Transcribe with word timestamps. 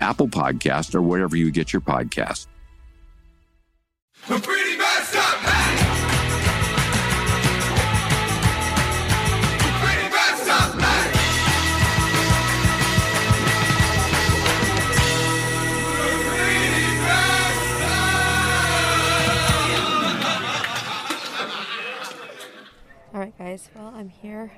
Apple 0.00 0.28
Podcast, 0.28 0.94
or 0.94 1.02
wherever 1.02 1.36
you 1.36 1.50
get 1.50 1.72
your 1.72 1.82
podcast. 1.82 2.46
pretty 4.26 4.76
messed 4.76 5.16
up, 5.16 5.36
hey! 5.38 5.76
Pretty 9.80 10.08
messed 10.10 10.48
up, 10.48 10.80
hey! 10.80 11.10
Pretty 16.28 16.94
messed 17.00 17.80
All 23.12 23.20
right, 23.20 23.38
guys. 23.38 23.70
Well, 23.74 23.92
I'm 23.94 24.08
here 24.08 24.52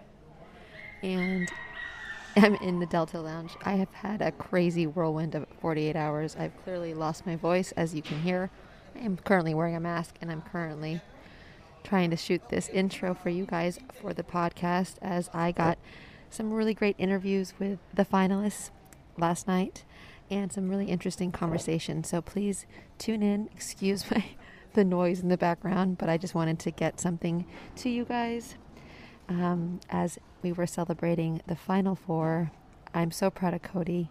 and 1.02 1.50
I'm 2.36 2.54
in 2.56 2.80
the 2.80 2.86
Delta 2.86 3.20
Lounge. 3.20 3.52
I 3.62 3.72
have 3.72 3.92
had 3.92 4.22
a 4.22 4.32
crazy 4.32 4.86
whirlwind 4.86 5.34
of 5.34 5.46
48 5.60 5.96
hours. 5.96 6.34
I've 6.38 6.56
clearly 6.64 6.94
lost 6.94 7.26
my 7.26 7.36
voice, 7.36 7.72
as 7.72 7.94
you 7.94 8.00
can 8.00 8.20
hear. 8.22 8.50
I 8.96 9.00
am 9.00 9.18
currently 9.18 9.52
wearing 9.52 9.76
a 9.76 9.80
mask 9.80 10.16
and 10.20 10.30
I'm 10.30 10.40
currently 10.40 11.02
trying 11.84 12.10
to 12.10 12.16
shoot 12.16 12.48
this 12.48 12.68
intro 12.70 13.12
for 13.14 13.28
you 13.28 13.44
guys 13.44 13.78
for 14.00 14.14
the 14.14 14.22
podcast 14.22 14.94
as 15.02 15.28
I 15.34 15.52
got 15.52 15.78
some 16.30 16.52
really 16.52 16.72
great 16.72 16.96
interviews 16.98 17.52
with 17.58 17.78
the 17.92 18.04
finalists 18.04 18.70
last 19.18 19.46
night 19.46 19.84
and 20.30 20.50
some 20.50 20.70
really 20.70 20.86
interesting 20.86 21.32
conversations. 21.32 22.08
So 22.08 22.22
please 22.22 22.64
tune 22.98 23.22
in. 23.22 23.50
Excuse 23.54 24.10
my 24.10 24.24
the 24.72 24.84
noise 24.84 25.20
in 25.20 25.28
the 25.28 25.36
background, 25.36 25.98
but 25.98 26.08
I 26.08 26.16
just 26.16 26.34
wanted 26.34 26.58
to 26.60 26.70
get 26.70 26.98
something 26.98 27.44
to 27.76 27.90
you 27.90 28.06
guys 28.06 28.54
um, 29.28 29.80
as 29.90 30.18
we 30.42 30.52
were 30.52 30.66
celebrating 30.66 31.40
the 31.46 31.56
final 31.56 31.94
four. 31.94 32.50
I'm 32.94 33.10
so 33.10 33.30
proud 33.30 33.54
of 33.54 33.62
Cody. 33.62 34.10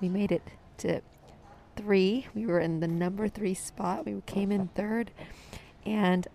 We 0.00 0.08
made 0.08 0.30
it 0.30 0.42
to 0.78 1.00
three. 1.76 2.26
We 2.34 2.46
were 2.46 2.60
in 2.60 2.80
the 2.80 2.88
number 2.88 3.28
three 3.28 3.54
spot. 3.54 4.06
We 4.06 4.20
came 4.26 4.52
in 4.52 4.68
third, 4.68 5.10
and 5.84 6.26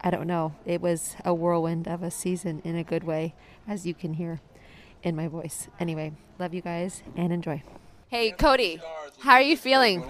I 0.00 0.10
don't 0.10 0.26
know. 0.26 0.54
It 0.64 0.80
was 0.80 1.16
a 1.24 1.32
whirlwind 1.32 1.88
of 1.88 2.02
a 2.02 2.10
season 2.10 2.60
in 2.64 2.76
a 2.76 2.84
good 2.84 3.04
way, 3.04 3.34
as 3.66 3.86
you 3.86 3.94
can 3.94 4.14
hear 4.14 4.40
in 5.02 5.16
my 5.16 5.28
voice. 5.28 5.68
Anyway, 5.78 6.12
love 6.38 6.54
you 6.54 6.62
guys 6.62 7.02
and 7.16 7.32
enjoy. 7.32 7.62
Hey, 8.08 8.30
Cody, 8.30 8.80
how 9.20 9.32
are 9.32 9.42
you 9.42 9.56
feeling? 9.56 10.02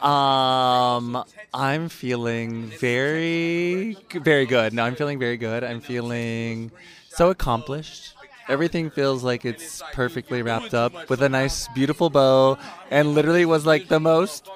Um, 0.00 1.22
I'm 1.52 1.88
feeling 1.88 2.66
very, 2.80 3.96
very 4.10 4.46
good. 4.46 4.72
No, 4.72 4.84
I'm 4.84 4.94
feeling 4.94 5.18
very 5.18 5.36
good. 5.36 5.62
I'm 5.62 5.80
feeling 5.80 6.72
so 7.08 7.30
accomplished. 7.30 8.14
Everything 8.48 8.90
feels 8.90 9.22
like 9.22 9.44
it's 9.44 9.82
perfectly 9.92 10.42
wrapped 10.42 10.74
up 10.74 11.08
with 11.08 11.22
a 11.22 11.28
nice, 11.28 11.68
beautiful 11.68 12.10
bow, 12.10 12.58
and 12.90 13.14
literally 13.14 13.44
was 13.44 13.64
like 13.66 13.88
the 13.88 14.00
most 14.00 14.48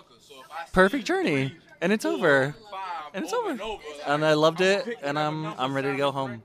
perfect 0.73 1.05
journey. 1.07 1.55
And 1.81 1.93
it's 1.93 2.05
over. 2.05 2.55
And 3.15 3.25
it's 3.25 3.33
over. 3.33 3.79
And 4.07 4.25
I 4.25 4.35
loved 4.35 4.61
it, 4.61 4.99
and 5.03 5.19
I'm 5.19 5.47
I'm 5.59 5.75
ready 5.75 5.91
to 5.91 5.97
go 5.97 6.11
home. 6.11 6.43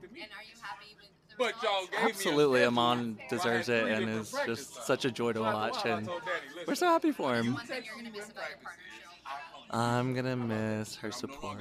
Absolutely, 2.00 2.64
Amon 2.64 3.18
deserves 3.28 3.68
it, 3.68 3.86
and 3.88 4.08
is 4.08 4.34
just 4.46 4.86
such 4.86 5.04
a 5.04 5.10
joy 5.10 5.32
to 5.32 5.40
watch, 5.40 5.84
and 5.84 6.08
we're 6.66 6.74
so 6.74 6.86
happy 6.86 7.10
for 7.12 7.34
him. 7.34 7.58
I'm 9.70 10.14
gonna 10.14 10.36
miss 10.36 10.96
her 10.96 11.10
support 11.10 11.58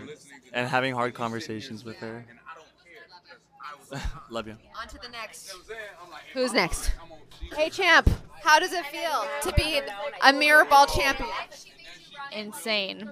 and 0.53 0.68
having 0.68 0.94
hard 0.94 1.13
conversations 1.13 1.84
with 1.84 1.98
her. 1.98 2.25
Love 4.29 4.47
you. 4.47 4.56
On 4.79 4.88
to 4.88 4.97
the 5.02 5.09
next. 5.09 5.53
Who's 6.34 6.53
next? 6.53 6.91
Hey, 7.56 7.69
champ. 7.69 8.09
How 8.44 8.59
does 8.59 8.74
it 8.74 8.85
feel 8.88 9.25
to 9.44 9.53
be 9.53 9.81
a 10.24 10.34
mirror 10.34 10.66
ball 10.66 10.85
champion? 10.88 11.29
insane. 12.34 13.12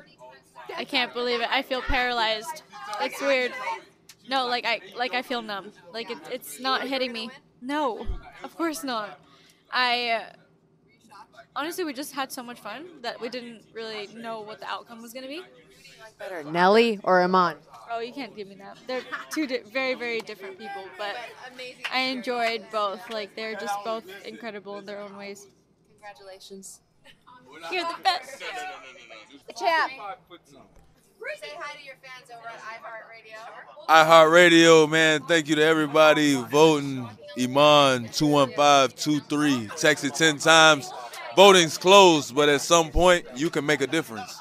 I 0.76 0.86
can't 0.86 1.14
believe 1.14 1.42
it. 1.42 1.48
I 1.50 1.62
feel 1.62 1.82
paralyzed. 1.82 2.64
It's 3.02 3.22
weird. 3.22 3.52
No, 4.30 4.46
like 4.48 4.66
I 4.66 4.82
like 4.96 5.14
I 5.14 5.22
feel 5.22 5.42
numb. 5.42 5.72
Like 5.94 6.10
it, 6.10 6.18
it's 6.32 6.60
not 6.60 6.88
hitting 6.88 7.12
me. 7.12 7.30
No, 7.62 8.06
of 8.44 8.56
course 8.56 8.84
not. 8.84 9.20
I 9.72 10.10
uh, 10.10 10.24
honestly 11.56 11.84
we 11.84 11.94
just 11.94 12.14
had 12.14 12.32
so 12.32 12.44
much 12.44 12.60
fun 12.60 12.86
that 13.02 13.20
we 13.20 13.30
didn't 13.30 13.64
really 13.74 14.08
know 14.16 14.42
what 14.42 14.60
the 14.60 14.68
outcome 14.68 15.02
was 15.02 15.14
gonna 15.14 15.28
be. 15.28 15.42
Better, 16.20 16.44
Nelly 16.44 17.00
or 17.04 17.22
Iman? 17.22 17.56
Oh, 17.92 18.00
you 18.02 18.14
can't 18.14 18.36
give 18.36 18.48
me 18.48 18.56
that. 18.56 18.78
They're 18.86 19.02
two 19.32 19.48
di- 19.48 19.62
very 19.72 19.96
very 19.96 20.20
different 20.20 20.60
people, 20.60 20.84
but 20.98 21.16
I 21.92 22.02
enjoyed 22.02 22.66
both. 22.72 23.10
Like 23.10 23.36
they're 23.36 23.56
just 23.56 23.74
both 23.84 24.04
incredible 24.26 24.78
in 24.78 24.86
their 24.86 25.00
own 25.00 25.18
ways. 25.18 25.48
Congratulations. 25.94 26.82
You're 27.72 27.84
the 27.84 28.04
best. 28.04 28.44
Champ. 29.58 29.92
Say 31.42 31.48
hi 31.58 31.78
to 31.78 31.86
your 31.86 31.96
fans 32.02 32.30
over 32.36 32.48
at 32.48 32.60
iHeartRadio. 32.60 33.38
iHeartRadio, 33.88 34.90
man. 34.90 35.22
Thank 35.22 35.48
you 35.48 35.56
to 35.56 35.64
everybody 35.64 36.36
voting. 36.36 37.08
Iman 37.40 38.10
21523. 38.10 39.70
Text 39.78 40.04
it 40.04 40.16
10 40.16 40.40
times. 40.40 40.92
Voting's 41.38 41.78
closed, 41.78 42.36
but 42.36 42.50
at 42.50 42.62
some 42.62 42.90
point 42.92 43.26
you 43.36 43.50
can 43.50 43.66
make 43.66 43.82
a 43.82 43.88
difference. 43.88 44.38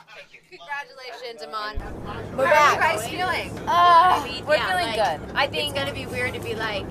We're 1.28 2.46
How 2.46 2.64
are 2.64 2.72
you 2.72 2.80
guys 2.80 3.06
feeling? 3.06 3.50
Uh, 3.68 4.26
we're 4.46 4.54
yeah, 4.54 4.68
feeling 4.68 4.98
like, 4.98 5.20
good. 5.20 5.36
I 5.36 5.46
think 5.46 5.76
It's 5.76 5.78
gonna 5.78 5.92
be 5.92 6.06
weird 6.06 6.32
to 6.32 6.40
be 6.40 6.54
like. 6.54 6.88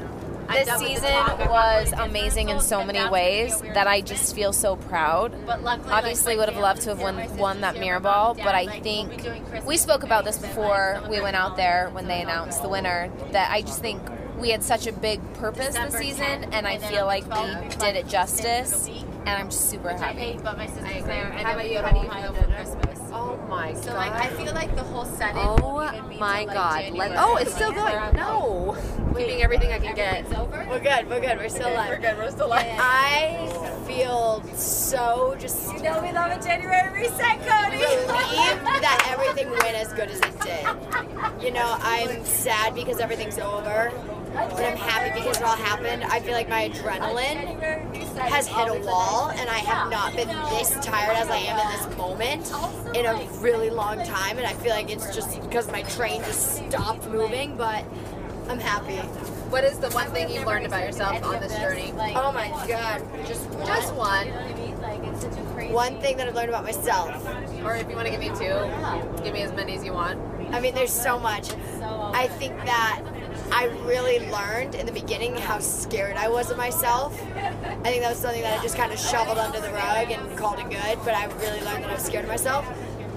This 0.48 0.68
done 0.68 0.80
with 0.80 0.90
the 0.90 0.96
season 0.96 1.50
was 1.50 1.92
amazing 1.94 2.50
in 2.50 2.60
so 2.62 2.86
many 2.86 3.10
ways 3.10 3.60
that 3.62 3.88
I 3.88 4.02
just 4.02 4.36
feel 4.36 4.54
so 4.54 4.76
proud. 4.76 5.34
But 5.48 5.64
luckily, 5.64 5.92
Obviously, 5.92 6.38
would 6.38 6.50
have 6.50 6.62
loved 6.62 6.84
to 6.84 6.90
have 6.90 7.02
won, 7.02 7.36
won 7.38 7.62
that 7.62 7.80
mirror 7.80 8.00
ball, 8.00 8.36
but 8.36 8.54
I 8.54 8.80
think 8.80 9.26
we 9.66 9.76
spoke 9.76 10.04
about 10.04 10.24
this 10.24 10.38
before 10.38 11.02
we 11.10 11.20
went 11.20 11.36
out 11.36 11.58
there 11.58 11.90
when 11.90 12.08
they 12.08 12.22
announced 12.22 12.62
the 12.62 12.70
winner. 12.70 13.12
That 13.32 13.52
I 13.52 13.62
just 13.62 13.82
think 13.82 14.02
we 14.38 14.52
had 14.52 14.64
such 14.64 14.86
a 14.86 14.94
big 14.94 15.20
purpose 15.34 15.74
this 15.76 15.96
season, 15.96 16.54
and 16.54 16.68
I 16.68 16.78
feel 16.78 17.06
like 17.06 17.26
we 17.26 17.76
did 17.78 17.96
it 17.96 18.08
justice, 18.08 18.88
and 18.88 19.30
I'm 19.30 19.50
just 19.50 19.68
super 19.70 19.90
happy. 19.90 20.38
But 20.44 20.58
my 20.58 20.68
sister's 20.68 21.06
there. 21.06 21.32
And 21.32 21.48
how 21.48 21.54
about 21.54 21.70
you? 21.70 21.80
How 21.80 21.92
do 21.92 22.06
you 22.06 22.12
feel 22.12 22.34
for 22.34 22.52
Christmas? 22.54 23.07
Oh 23.18 23.38
my 23.50 23.72
god. 23.74 23.84
So 23.84 23.94
like, 23.94 24.12
I 24.12 24.28
feel 24.30 24.54
like 24.54 24.76
the 24.76 24.84
whole 24.84 25.06
setting. 25.06 25.42
Oh 25.44 25.74
will 25.74 25.96
even 25.96 26.10
be 26.10 26.18
my 26.18 26.46
till, 26.46 26.54
God. 26.54 26.92
Let- 26.94 27.12
oh, 27.18 27.38
it's 27.38 27.54
still 27.54 27.72
going. 27.72 28.16
No. 28.16 28.78
Keeping 29.18 29.42
everything 29.42 29.72
I 29.74 29.80
can 29.80 29.96
get. 29.96 30.30
We're 30.70 30.80
good. 30.80 31.10
We're 31.10 31.20
good. 31.20 31.38
We're 31.38 31.50
still 31.50 31.70
alive. 31.70 31.90
We're 31.90 32.00
good. 32.00 32.18
We're 32.18 32.30
still 32.30 32.48
alive. 32.48 32.66
I 32.78 33.82
feel 33.88 34.44
so 34.56 35.36
just. 35.40 35.74
You 35.74 35.82
know 35.82 36.02
we 36.02 36.12
love 36.12 36.32
a 36.32 36.42
January 36.44 37.02
reset, 37.02 37.40
Cody. 37.40 37.78
relieved 37.78 38.04
that 38.86 39.08
everything 39.10 39.50
went 39.50 39.76
as 39.76 39.92
good 39.94 40.10
as 40.10 40.20
it 40.20 40.40
did. 40.42 41.44
You 41.44 41.52
know, 41.52 41.78
I'm 41.82 42.24
sad 42.26 42.76
because 42.76 43.00
everything's 43.00 43.40
over, 43.40 43.92
but 44.34 44.64
I'm 44.64 44.78
happy 44.78 45.20
because 45.20 45.38
it 45.38 45.44
all 45.44 45.56
happened. 45.56 46.04
I 46.04 46.20
feel 46.20 46.34
like 46.34 46.50
my 46.50 46.70
adrenaline 46.70 48.18
has 48.18 48.48
hit 48.48 48.68
a 48.68 48.86
wall, 48.86 49.30
and 49.30 49.50
I 49.50 49.60
have 49.60 49.90
not 49.90 50.16
been 50.16 50.28
this 50.28 50.72
tired 50.86 51.18
as 51.18 51.30
I 51.30 51.38
am 51.38 51.60
in 51.60 51.68
this 51.78 51.98
moment 51.98 52.52
in 52.96 53.06
a 53.06 53.28
really 53.40 53.70
long 53.70 54.04
time. 54.04 54.38
And 54.38 54.46
I 54.48 54.54
feel 54.54 54.72
like 54.72 54.90
it's 54.90 55.16
just 55.16 55.40
because 55.42 55.72
my 55.72 55.84
train 55.84 56.22
just 56.24 56.68
stopped 56.68 57.08
moving, 57.08 57.56
but 57.58 57.84
I'm 58.50 58.60
happy. 58.60 58.98
What 59.50 59.64
is 59.64 59.80
the 59.80 59.90
one 59.92 60.08
thing 60.12 60.30
you've 60.30 60.46
learned 60.46 60.66
about 60.66 60.84
yourself 60.84 61.24
on 61.24 61.40
this 61.40 61.56
journey? 61.58 61.94
Oh 62.16 62.32
my 62.34 62.50
god, 62.68 63.02
just 63.26 63.48
one. 63.50 63.68
Just 63.68 63.94
one. 63.94 64.28
One 65.72 66.00
thing 66.00 66.18
that 66.18 66.28
I've 66.28 66.36
learned 66.36 66.50
about 66.50 66.64
myself. 66.64 67.26
Or 67.64 67.76
if 67.76 67.90
you 67.90 67.96
want 67.96 68.08
to 68.08 68.12
give 68.12 68.20
me 68.20 68.30
two, 68.30 69.24
give 69.24 69.34
me 69.34 69.42
as 69.42 69.52
many 69.54 69.76
as 69.76 69.84
you 69.84 69.94
want. 69.94 70.20
I 70.54 70.60
mean, 70.62 70.74
there's 70.76 70.92
so 70.94 71.20
much. 71.20 71.52
I 71.82 72.28
think 72.40 72.56
that 72.66 73.02
I 73.52 73.66
really 73.86 74.20
learned 74.32 74.76
in 74.76 74.86
the 74.86 74.92
beginning 74.92 75.36
how 75.36 75.60
scared 75.60 76.16
I 76.18 76.28
was 76.28 76.52
of 76.52 76.58
myself. 76.58 77.14
I 77.36 77.90
think 77.90 78.02
that 78.02 78.10
was 78.10 78.20
something 78.20 78.42
that 78.42 78.60
I 78.60 78.64
just 78.64 78.76
kind 78.76 78.92
of 78.92 79.00
shoveled 79.00 79.38
under 79.38 79.60
the 79.60 79.72
rug 79.72 80.12
and 80.12 80.38
called 80.38 80.60
it 80.60 80.70
good, 80.70 81.00
but 81.04 81.14
I 81.14 81.26
really 81.26 81.62
learned 81.62 81.84
that 81.84 81.90
I 81.90 81.94
was 81.94 82.04
scared 82.04 82.26
of 82.26 82.30
myself. 82.30 82.66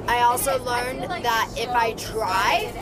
I 0.06 0.22
also 0.22 0.62
learned 0.64 1.02
that 1.04 1.48
if 1.56 1.68
I 1.70 1.92
try, 1.92 2.72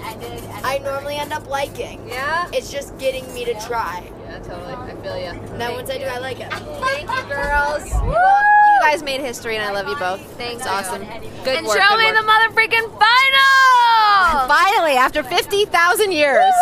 I 0.64 0.78
normally 0.78 1.16
end 1.16 1.32
up 1.32 1.46
liking. 1.48 2.08
Yeah? 2.08 2.48
It's 2.52 2.70
just 2.70 2.96
getting 2.98 3.32
me 3.34 3.44
to 3.44 3.54
try. 3.66 4.10
Yeah, 4.24 4.38
totally. 4.38 4.72
I 4.72 4.94
feel 5.02 5.18
you. 5.18 5.40
And 5.52 5.60
then 5.60 5.72
once 5.72 5.90
I 5.90 5.98
do, 5.98 6.04
I 6.04 6.18
like 6.18 6.40
it. 6.40 6.50
Thank 6.50 7.10
you, 7.10 7.22
girls. 7.28 7.90
Well, 7.92 8.42
you 8.72 8.80
guys 8.80 9.02
made 9.02 9.20
history, 9.20 9.56
and 9.56 9.64
I 9.64 9.72
love 9.72 9.88
you 9.88 9.96
both. 9.96 10.20
Thanks. 10.38 10.66
Awesome. 10.66 11.02
Good 11.44 11.58
and 11.58 11.66
work. 11.66 11.78
show 11.78 11.96
me 11.96 12.10
the 12.12 12.22
mother 12.22 12.48
freaking 12.54 12.88
final! 12.98 14.48
Finally, 14.48 14.92
after 14.92 15.22
50,000 15.22 16.12
years. 16.12 16.54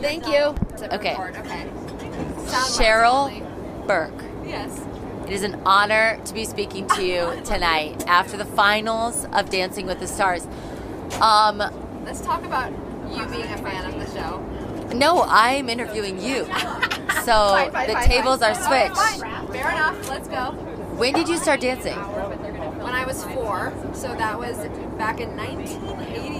Thank 0.00 0.26
you. 0.26 0.54
Okay. 0.94 1.14
Okay. 1.16 1.68
Cheryl 2.76 3.86
Burke. 3.86 4.24
Yes. 4.46 4.80
It 5.26 5.32
is 5.32 5.42
an 5.42 5.60
honor 5.64 6.18
to 6.24 6.34
be 6.34 6.44
speaking 6.44 6.88
to 6.88 7.04
you 7.04 7.40
tonight 7.44 8.04
after 8.08 8.36
the 8.36 8.44
finals 8.44 9.26
of 9.32 9.50
Dancing 9.50 9.86
with 9.86 10.00
the 10.00 10.06
Stars. 10.06 10.46
Um, 11.20 11.58
Let's 12.04 12.20
talk 12.22 12.44
about 12.44 12.72
you 13.12 13.24
being 13.26 13.44
a 13.44 13.58
fan 13.58 13.84
of 13.92 13.94
the 14.00 14.06
show. 14.18 14.38
no, 14.94 15.22
I'm 15.28 15.68
interviewing 15.68 16.20
you. 16.20 16.46
So 17.24 17.32
Fine, 17.50 17.72
fine, 17.72 17.86
the 17.88 17.92
fine, 17.94 18.08
tables 18.08 18.40
are 18.40 18.54
switched. 18.54 19.20
Fair 19.52 19.70
enough. 19.72 20.08
Let's 20.08 20.26
go. 20.28 20.52
When 20.96 21.12
did 21.12 21.28
you 21.28 21.36
start 21.36 21.60
dancing? 21.60 21.96
When 21.96 22.94
I 22.94 23.04
was 23.04 23.24
four, 23.24 23.74
so 23.92 24.14
that 24.14 24.38
was 24.38 24.56
back 24.96 25.20
in 25.20 25.36
1988. 25.36 26.39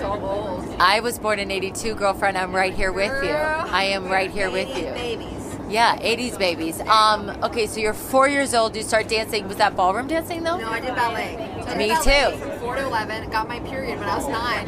I 0.00 0.18
so 0.18 0.24
old. 0.24 0.76
I 0.80 1.00
was 1.00 1.18
born 1.18 1.38
in 1.38 1.50
82, 1.50 1.94
girlfriend. 1.94 2.36
I'm 2.36 2.54
right 2.54 2.74
here 2.74 2.92
with 2.92 3.22
you. 3.24 3.30
I 3.30 3.84
am 3.84 4.08
right 4.08 4.30
here 4.30 4.50
with 4.50 4.68
you. 4.76 4.84
Babies. 4.84 5.36
Yeah, 5.68 5.96
80s 5.98 6.36
babies. 6.36 6.80
Um, 6.80 7.30
okay, 7.44 7.66
so 7.68 7.78
you're 7.78 7.94
four 7.94 8.28
years 8.28 8.54
old. 8.54 8.74
You 8.74 8.82
start 8.82 9.08
dancing. 9.08 9.46
Was 9.46 9.58
that 9.58 9.76
ballroom 9.76 10.08
dancing 10.08 10.42
though? 10.42 10.56
No, 10.56 10.68
I 10.68 10.80
did 10.80 10.96
ballet. 10.96 11.36
So 11.62 11.68
I 11.68 11.76
Me 11.76 11.88
ballet 11.88 12.32
too. 12.32 12.38
From 12.38 12.58
four 12.58 12.74
to 12.74 12.82
eleven, 12.82 13.30
got 13.30 13.46
my 13.46 13.60
period 13.60 14.00
when 14.00 14.08
I 14.08 14.16
was 14.16 14.26
nine. 14.26 14.66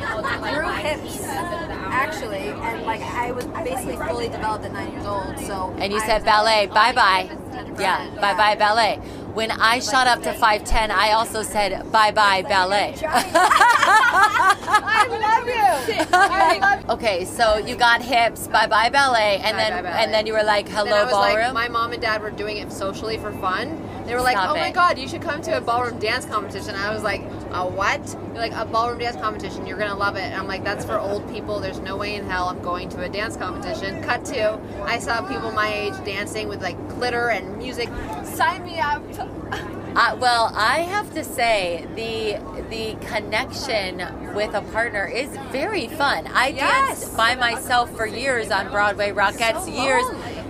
Grew 0.54 0.68
hips, 0.68 1.20
actually, 1.24 2.48
and 2.50 2.82
like 2.82 3.00
I 3.00 3.32
was 3.32 3.46
basically 3.46 3.96
fully 3.96 4.28
developed 4.28 4.64
at 4.64 4.72
nine 4.72 4.92
years 4.92 5.04
old. 5.06 5.38
So. 5.40 5.74
And 5.78 5.92
you 5.92 5.98
I 5.98 6.06
said 6.06 6.24
ballet, 6.24 6.66
bye 6.66 6.92
bye. 6.92 7.36
Yeah, 7.80 8.08
bye 8.20 8.34
bye 8.34 8.54
ballet. 8.54 9.00
When 9.34 9.50
I 9.50 9.78
shot 9.80 10.06
up 10.06 10.22
to 10.24 10.32
5'10, 10.34 10.90
I 10.90 11.12
also 11.12 11.42
said 11.42 11.90
bye 11.90 12.10
bye 12.12 12.42
ballet. 12.42 12.94
I 13.04 15.06
love 15.08 15.46
you. 15.48 16.06
I 16.12 16.58
love 16.58 16.80
you. 16.84 16.90
okay, 16.94 17.24
so 17.24 17.56
you 17.56 17.74
got 17.76 18.02
hips, 18.02 18.46
bye 18.48 18.66
bye 18.66 18.90
ballet, 18.90 19.36
and 19.42 19.56
Bye 19.56 19.56
then 19.56 19.72
bye 19.72 19.82
ballet. 19.90 20.04
and 20.04 20.12
then 20.14 20.26
you 20.26 20.32
were 20.34 20.42
like, 20.42 20.68
hello 20.68 20.84
then 20.84 20.94
I 20.94 21.04
was 21.04 21.12
ballroom. 21.12 21.44
like, 21.46 21.54
my 21.54 21.68
mom 21.68 21.92
and 21.92 22.02
dad 22.02 22.20
were 22.22 22.30
doing 22.30 22.58
it 22.58 22.70
socially 22.72 23.16
for 23.18 23.32
fun. 23.32 23.80
They 24.06 24.14
were 24.14 24.20
like, 24.20 24.36
oh 24.36 24.54
my 24.54 24.70
god, 24.70 24.98
you 24.98 25.08
should 25.08 25.22
come 25.22 25.40
to 25.42 25.56
a 25.56 25.60
ballroom 25.60 25.98
dance 25.98 26.26
competition. 26.26 26.74
I 26.74 26.92
was 26.92 27.02
like, 27.02 27.22
a 27.52 27.66
what? 27.66 28.04
They're 28.06 28.48
like, 28.48 28.52
a 28.52 28.64
ballroom 28.64 28.98
dance 28.98 29.16
competition. 29.16 29.66
You're 29.66 29.78
gonna 29.78 29.96
love 29.96 30.16
it. 30.16 30.22
And 30.22 30.34
I'm 30.34 30.46
like, 30.46 30.64
that's 30.64 30.84
for 30.84 30.98
old 30.98 31.28
people. 31.32 31.60
There's 31.60 31.80
no 31.80 31.96
way 31.96 32.14
in 32.16 32.24
hell 32.26 32.48
I'm 32.48 32.60
going 32.62 32.88
to 32.90 33.02
a 33.02 33.08
dance 33.08 33.36
competition. 33.36 34.02
Cut 34.02 34.24
to, 34.26 34.58
I 34.84 34.98
saw 34.98 35.22
people 35.26 35.50
my 35.52 35.72
age 35.72 35.94
dancing 36.04 36.48
with 36.48 36.62
like 36.62 36.76
glitter 36.88 37.30
and 37.30 37.56
music. 37.58 37.88
Sign 38.24 38.64
me 38.64 38.78
up. 38.78 39.02
Uh, 39.94 40.16
well, 40.18 40.50
I 40.56 40.78
have 40.80 41.12
to 41.12 41.22
say 41.22 41.86
the 41.96 42.40
the 42.70 42.96
connection 43.08 43.98
with 44.34 44.54
a 44.54 44.62
partner 44.72 45.04
is 45.04 45.28
very 45.50 45.86
fun. 45.88 46.26
I 46.28 46.48
Yes. 46.48 47.00
danced 47.02 47.14
by 47.14 47.34
myself 47.34 47.94
for 47.94 48.06
years 48.06 48.50
on 48.50 48.70
Broadway 48.70 49.10
Rockettes. 49.12 49.66
years. 49.70 50.06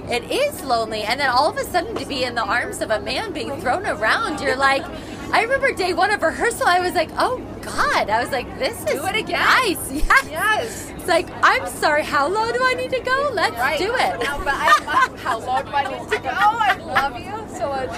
It 0.09 0.31
is 0.31 0.63
lonely, 0.63 1.03
and 1.03 1.19
then 1.19 1.29
all 1.29 1.51
of 1.51 1.57
a 1.57 1.65
sudden 1.65 1.97
to 1.97 2.07
be 2.07 2.23
in 2.23 2.37
the 2.37 2.45
arms 2.45 2.81
of 2.83 2.93
a 2.93 3.01
man 3.01 3.33
being 3.33 3.61
thrown 3.61 3.85
around, 3.85 4.41
you're 4.41 4.55
like. 4.55 4.85
I 5.33 5.43
remember 5.43 5.73
day 5.73 5.93
one 5.95 6.11
of 6.13 6.23
rehearsal. 6.23 6.67
I 6.67 6.81
was 6.81 6.95
like, 6.95 7.11
"Oh 7.19 7.39
God!" 7.63 8.11
I 8.11 8.23
was 8.23 8.31
like, 8.31 8.59
"This 8.59 8.77
is 8.79 8.85
Do 9.01 9.07
it 9.07 9.17
again. 9.17 9.41
nice." 9.41 9.91
Yes. 9.93 10.29
Yes. 10.31 10.91
It's 10.91 11.09
like, 11.09 11.29
I'm 11.43 11.67
sorry. 11.69 12.05
How 12.05 12.29
low 12.29 12.53
do 12.53 12.59
I 12.63 12.75
need 12.75 12.91
to 12.91 13.01
go? 13.01 13.31
Let's 13.33 13.57
Right. 13.57 13.79
do 13.79 13.93
it. 13.93 14.13
No, 14.23 14.39
but 14.39 14.55
I, 14.55 15.11
how 15.17 15.39
low 15.41 15.63
do 15.63 15.71
I 15.73 15.85
need 15.99 16.09
to 16.11 16.19
go? 16.19 16.29
I 16.31 16.77
love 16.77 17.19
you 17.19 17.57
so 17.59 17.69
much. 17.71 17.89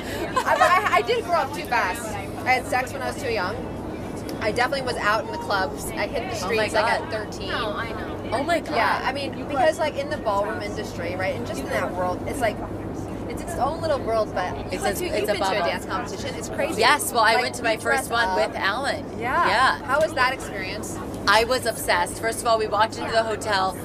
I, 0.47 0.55
I, 0.57 0.95
I 0.97 1.03
did 1.03 1.23
grow 1.25 1.35
up 1.35 1.53
too 1.55 1.65
fast. 1.65 2.03
I 2.47 2.53
had 2.55 2.67
sex 2.67 2.93
when 2.95 3.03
I 3.03 3.09
was 3.13 3.23
too 3.23 3.31
young. 3.31 3.55
I 4.41 4.53
definitely 4.53 4.87
was 4.87 4.97
out 4.97 5.25
in 5.27 5.33
the 5.33 5.39
clubs. 5.39 5.91
I 5.91 6.07
hit 6.07 6.31
the 6.31 6.37
Oh 6.47 6.49
streets 6.49 6.75
like 6.75 6.85
at 6.87 7.11
13. 7.11 7.51
Oh 7.53 7.73
I 7.73 7.91
know. 7.93 8.31
Oh 8.33 8.43
my 8.43 8.61
God. 8.61 8.75
Yeah, 8.75 9.01
I 9.05 9.13
mean, 9.13 9.33
because 9.49 9.79
like 9.79 9.97
in 9.97 10.09
the 10.09 10.17
ballroom 10.19 10.63
industry, 10.63 11.15
right, 11.17 11.35
and 11.35 11.47
just 11.47 11.61
in 11.61 11.69
that 11.71 11.93
world, 11.95 12.23
it's 12.27 12.41
like 12.41 12.57
it's 13.55 13.63
own 13.63 13.81
little 13.81 13.99
world. 14.01 14.35
But 14.35 14.55
It's 14.73 14.85
it's, 14.85 15.01
a- 15.01 15.05
it's 15.19 15.29
a 15.29 15.35
to 15.35 15.41
a 15.41 15.59
dance 15.71 15.85
competition. 15.87 16.35
It's 16.35 16.49
crazy. 16.49 16.81
Yes. 16.81 17.13
Well, 17.13 17.23
I 17.25 17.35
Like, 17.35 17.43
went 17.43 17.55
to 17.57 17.63
my 17.63 17.77
first 17.77 18.11
one 18.11 18.29
up. 18.29 18.37
with 18.37 18.57
Alan. 18.57 19.05
Yeah. 19.19 19.47
Yeah. 19.49 19.79
How 19.85 20.01
was 20.01 20.13
that 20.15 20.33
experience? 20.33 20.99
I 21.27 21.45
was 21.45 21.67
obsessed. 21.67 22.21
First 22.21 22.41
of 22.41 22.47
all, 22.47 22.59
we 22.59 22.67
walked 22.67 22.99
into 22.99 23.11
the 23.13 23.23
hotel 23.23 23.77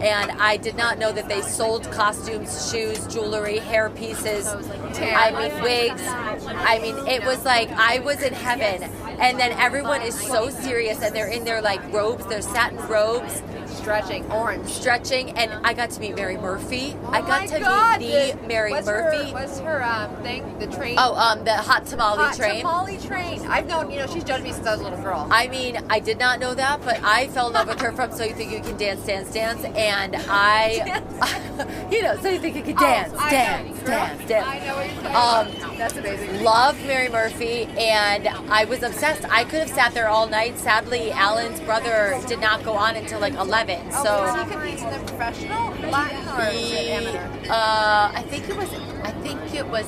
and 0.00 0.30
I 0.32 0.56
did 0.56 0.76
not 0.76 0.98
know 0.98 1.10
that 1.10 1.28
they 1.28 1.42
sold 1.42 1.90
costumes, 1.90 2.70
shoes, 2.70 3.04
jewelry, 3.08 3.58
hair 3.58 3.90
pieces. 3.90 4.46
I 4.48 5.30
mean, 5.32 5.62
wigs. 5.62 6.02
I 6.06 6.78
mean, 6.80 6.96
it 7.08 7.24
was 7.24 7.44
like 7.44 7.68
I 7.72 7.98
was 8.00 8.22
in 8.22 8.32
heaven. 8.32 8.88
And 9.20 9.38
then 9.40 9.52
everyone 9.58 10.02
is 10.02 10.14
so 10.18 10.50
serious 10.50 11.02
and 11.02 11.14
they're 11.14 11.26
in 11.28 11.44
their 11.44 11.60
like 11.60 11.80
robes, 11.92 12.24
their 12.26 12.42
satin 12.42 12.78
robes, 12.86 13.42
Stretching, 13.78 14.30
orange. 14.30 14.68
stretching. 14.68 15.30
And 15.38 15.50
I 15.66 15.72
got 15.72 15.90
to 15.90 16.00
meet 16.00 16.14
Mary 16.16 16.36
Murphy. 16.36 16.96
I 17.08 17.20
Oh 17.20 17.26
got 17.26 17.48
to 17.48 17.58
God, 17.60 18.00
meet 18.00 18.32
the 18.40 18.46
Mary 18.46 18.70
what's 18.70 18.86
Murphy. 18.86 19.28
Her, 19.28 19.32
what's 19.32 19.58
her 19.60 19.82
um, 19.84 20.14
thing? 20.22 20.58
The 20.58 20.66
train. 20.66 20.96
Oh, 20.98 21.14
um, 21.14 21.44
the 21.44 21.54
hot 21.56 21.86
tamale 21.86 22.18
Hot 22.18 22.36
train. 22.36 22.56
tamale 22.60 22.98
train. 22.98 23.40
I've 23.46 23.66
known, 23.66 23.90
you 23.90 23.98
know, 23.98 24.06
she's 24.06 24.24
judged 24.24 24.44
me 24.44 24.52
since 24.52 24.66
I 24.66 24.72
was 24.72 24.80
a 24.80 24.84
little 24.84 25.00
girl. 25.02 25.26
I 25.30 25.48
mean, 25.48 25.78
I 25.88 26.00
did 26.00 26.18
not 26.18 26.38
know 26.40 26.54
that, 26.54 26.82
but 26.84 27.00
I 27.02 27.28
fell 27.28 27.48
in 27.48 27.52
love 27.54 27.68
with 27.68 27.80
her 27.80 27.92
from 27.92 28.12
So 28.12 28.24
You 28.24 28.34
Think 28.34 28.52
You 28.52 28.60
Can 28.60 28.76
Dance, 28.76 29.04
Dance, 29.06 29.32
Dance, 29.32 29.64
and 29.64 30.16
I, 30.28 31.88
you 31.90 32.02
know, 32.02 32.16
So 32.20 32.28
You 32.28 32.38
Think 32.40 32.56
You 32.56 32.62
Can 32.62 32.76
Dance, 32.76 33.12
Oh, 33.14 33.18
I 33.20 33.30
Dance, 33.30 33.78
know. 33.80 33.86
Dance, 33.86 34.28
Dance. 34.28 34.46
I 34.48 34.58
know 34.66 34.76
what 34.76 34.86
you're 34.86 35.02
talking 35.02 35.56
Um, 35.56 35.56
about. 35.62 35.78
That's 35.78 35.96
amazing. 35.96 36.42
Love 36.42 36.76
Mary 36.86 37.08
Murphy, 37.08 37.64
and 37.78 38.28
I 38.28 38.64
was 38.64 38.82
obsessed. 38.82 39.24
I 39.30 39.44
could 39.44 39.60
have 39.60 39.70
sat 39.70 39.94
there 39.94 40.08
all 40.08 40.26
night. 40.26 40.58
Sadly, 40.58 41.10
Alan's 41.12 41.60
brother 41.60 42.20
did 42.26 42.40
not 42.40 42.64
go 42.64 42.72
on 42.74 42.96
until 42.96 43.20
like 43.20 43.34
11, 43.34 43.67
Oh, 43.70 44.02
so. 44.04 44.44
he 44.44 44.50
competes 44.50 44.82
in 44.82 44.90
the 44.90 44.98
professional 44.98 45.70
Latin 45.90 46.28
or 46.28 46.50
He, 46.52 46.90
amateur? 46.90 47.52
uh, 47.52 48.10
I 48.14 48.22
think 48.28 48.48
it 48.48 48.56
was. 48.56 48.72
I 49.02 49.10
think 49.22 49.54
it 49.54 49.66
was. 49.66 49.86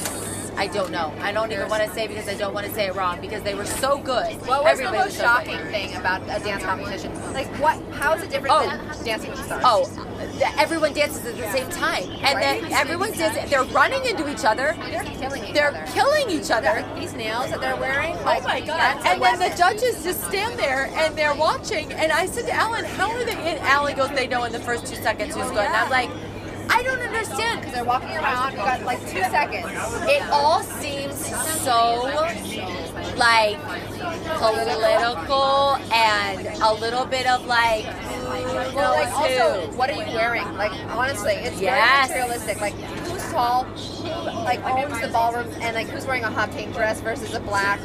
I 0.56 0.66
don't 0.66 0.90
know. 0.90 1.14
I 1.20 1.32
don't 1.32 1.50
even 1.52 1.68
want 1.70 1.82
to 1.84 1.90
say 1.94 2.06
because 2.06 2.28
I 2.28 2.34
don't 2.34 2.52
want 2.52 2.66
to 2.66 2.72
say 2.74 2.86
it 2.88 2.94
wrong 2.94 3.18
because 3.22 3.42
they 3.42 3.54
were 3.54 3.64
so 3.64 3.96
good. 3.98 4.34
What 4.46 4.62
was 4.64 4.72
Everybody 4.72 4.98
the 4.98 5.04
most 5.04 5.16
so 5.16 5.22
good. 5.22 5.26
shocking 5.26 5.58
thing 5.72 5.96
about 5.96 6.20
a 6.24 6.38
dance 6.44 6.62
competition? 6.62 7.14
Like, 7.32 7.46
what? 7.58 7.80
How 7.94 8.12
is 8.14 8.22
it 8.24 8.30
different 8.30 8.54
Oh. 8.54 8.66
than 8.68 9.04
Dancing 9.04 9.30
with 9.30 9.38
the 9.38 9.44
Stars? 9.46 9.62
Oh, 9.64 10.19
everyone 10.58 10.92
dances 10.92 11.24
at 11.26 11.36
the 11.36 11.50
same 11.52 11.68
time, 11.70 12.04
and 12.22 12.40
then 12.40 12.72
everyone's 12.72 13.16
dancing. 13.18 13.48
They're 13.48 13.64
running 13.64 14.04
into 14.04 14.30
each 14.30 14.44
other. 14.44 14.76
they're 14.90 15.04
killing 15.04 15.44
each 15.44 15.54
They're 15.54 15.68
other. 15.68 15.92
killing 15.92 16.30
each 16.30 16.50
other. 16.50 16.84
These 16.98 17.14
nails 17.14 17.50
that 17.50 17.60
they're 17.60 17.76
wearing. 17.76 18.16
Oh 18.18 18.40
my 18.42 18.60
god! 18.60 19.00
And 19.06 19.22
then 19.22 19.38
the 19.38 19.56
judges 19.56 20.02
just 20.04 20.24
stand 20.28 20.58
there 20.58 20.90
and 20.94 21.16
they're 21.16 21.34
watching. 21.34 21.92
And 21.92 22.12
I 22.12 22.26
said 22.26 22.46
to 22.46 22.52
Alan, 22.52 22.84
"How 22.84 23.10
are 23.10 23.24
they?" 23.24 23.32
And 23.36 23.58
Alan 23.60 23.96
goes, 23.96 24.10
"They 24.10 24.26
know 24.26 24.44
in 24.44 24.52
the 24.52 24.60
first 24.60 24.86
two 24.86 24.96
seconds 24.96 25.34
who's 25.34 25.48
good." 25.50 25.58
And 25.58 25.74
I'm 25.74 25.90
like, 25.90 26.10
"I 26.70 26.82
don't 26.82 27.00
understand." 27.00 27.60
Because 27.60 27.74
they're 27.74 27.84
walking 27.84 28.16
around. 28.16 28.52
You 28.52 28.58
got 28.58 28.82
like 28.84 29.00
two 29.08 29.22
seconds. 29.22 29.66
It 30.08 30.22
all 30.30 30.62
seems 30.62 31.16
so 31.62 32.04
like 33.16 33.58
political 34.38 35.76
and 35.92 36.46
a 36.62 36.74
little 36.74 37.04
bit 37.04 37.26
of 37.26 37.46
like 37.46 37.84
who 37.84 38.76
Well, 38.76 38.92
like 38.92 39.12
also, 39.12 39.70
what 39.76 39.90
are 39.90 39.94
you 39.94 40.14
wearing? 40.14 40.56
Like 40.56 40.72
honestly, 40.90 41.32
it's 41.34 41.60
Yes. 41.60 42.08
very 42.08 42.20
materialistic. 42.20 42.60
Like 42.60 42.74
who's 42.74 43.30
tall, 43.32 43.64
who 43.64 44.08
like 44.44 44.64
owns 44.64 45.00
the 45.00 45.08
ballroom, 45.08 45.48
and 45.60 45.74
like 45.74 45.88
who's 45.88 46.06
wearing 46.06 46.24
a 46.24 46.30
hot 46.30 46.50
pink 46.52 46.72
dress 46.74 47.00
versus 47.00 47.34
a 47.34 47.40
black 47.40 47.80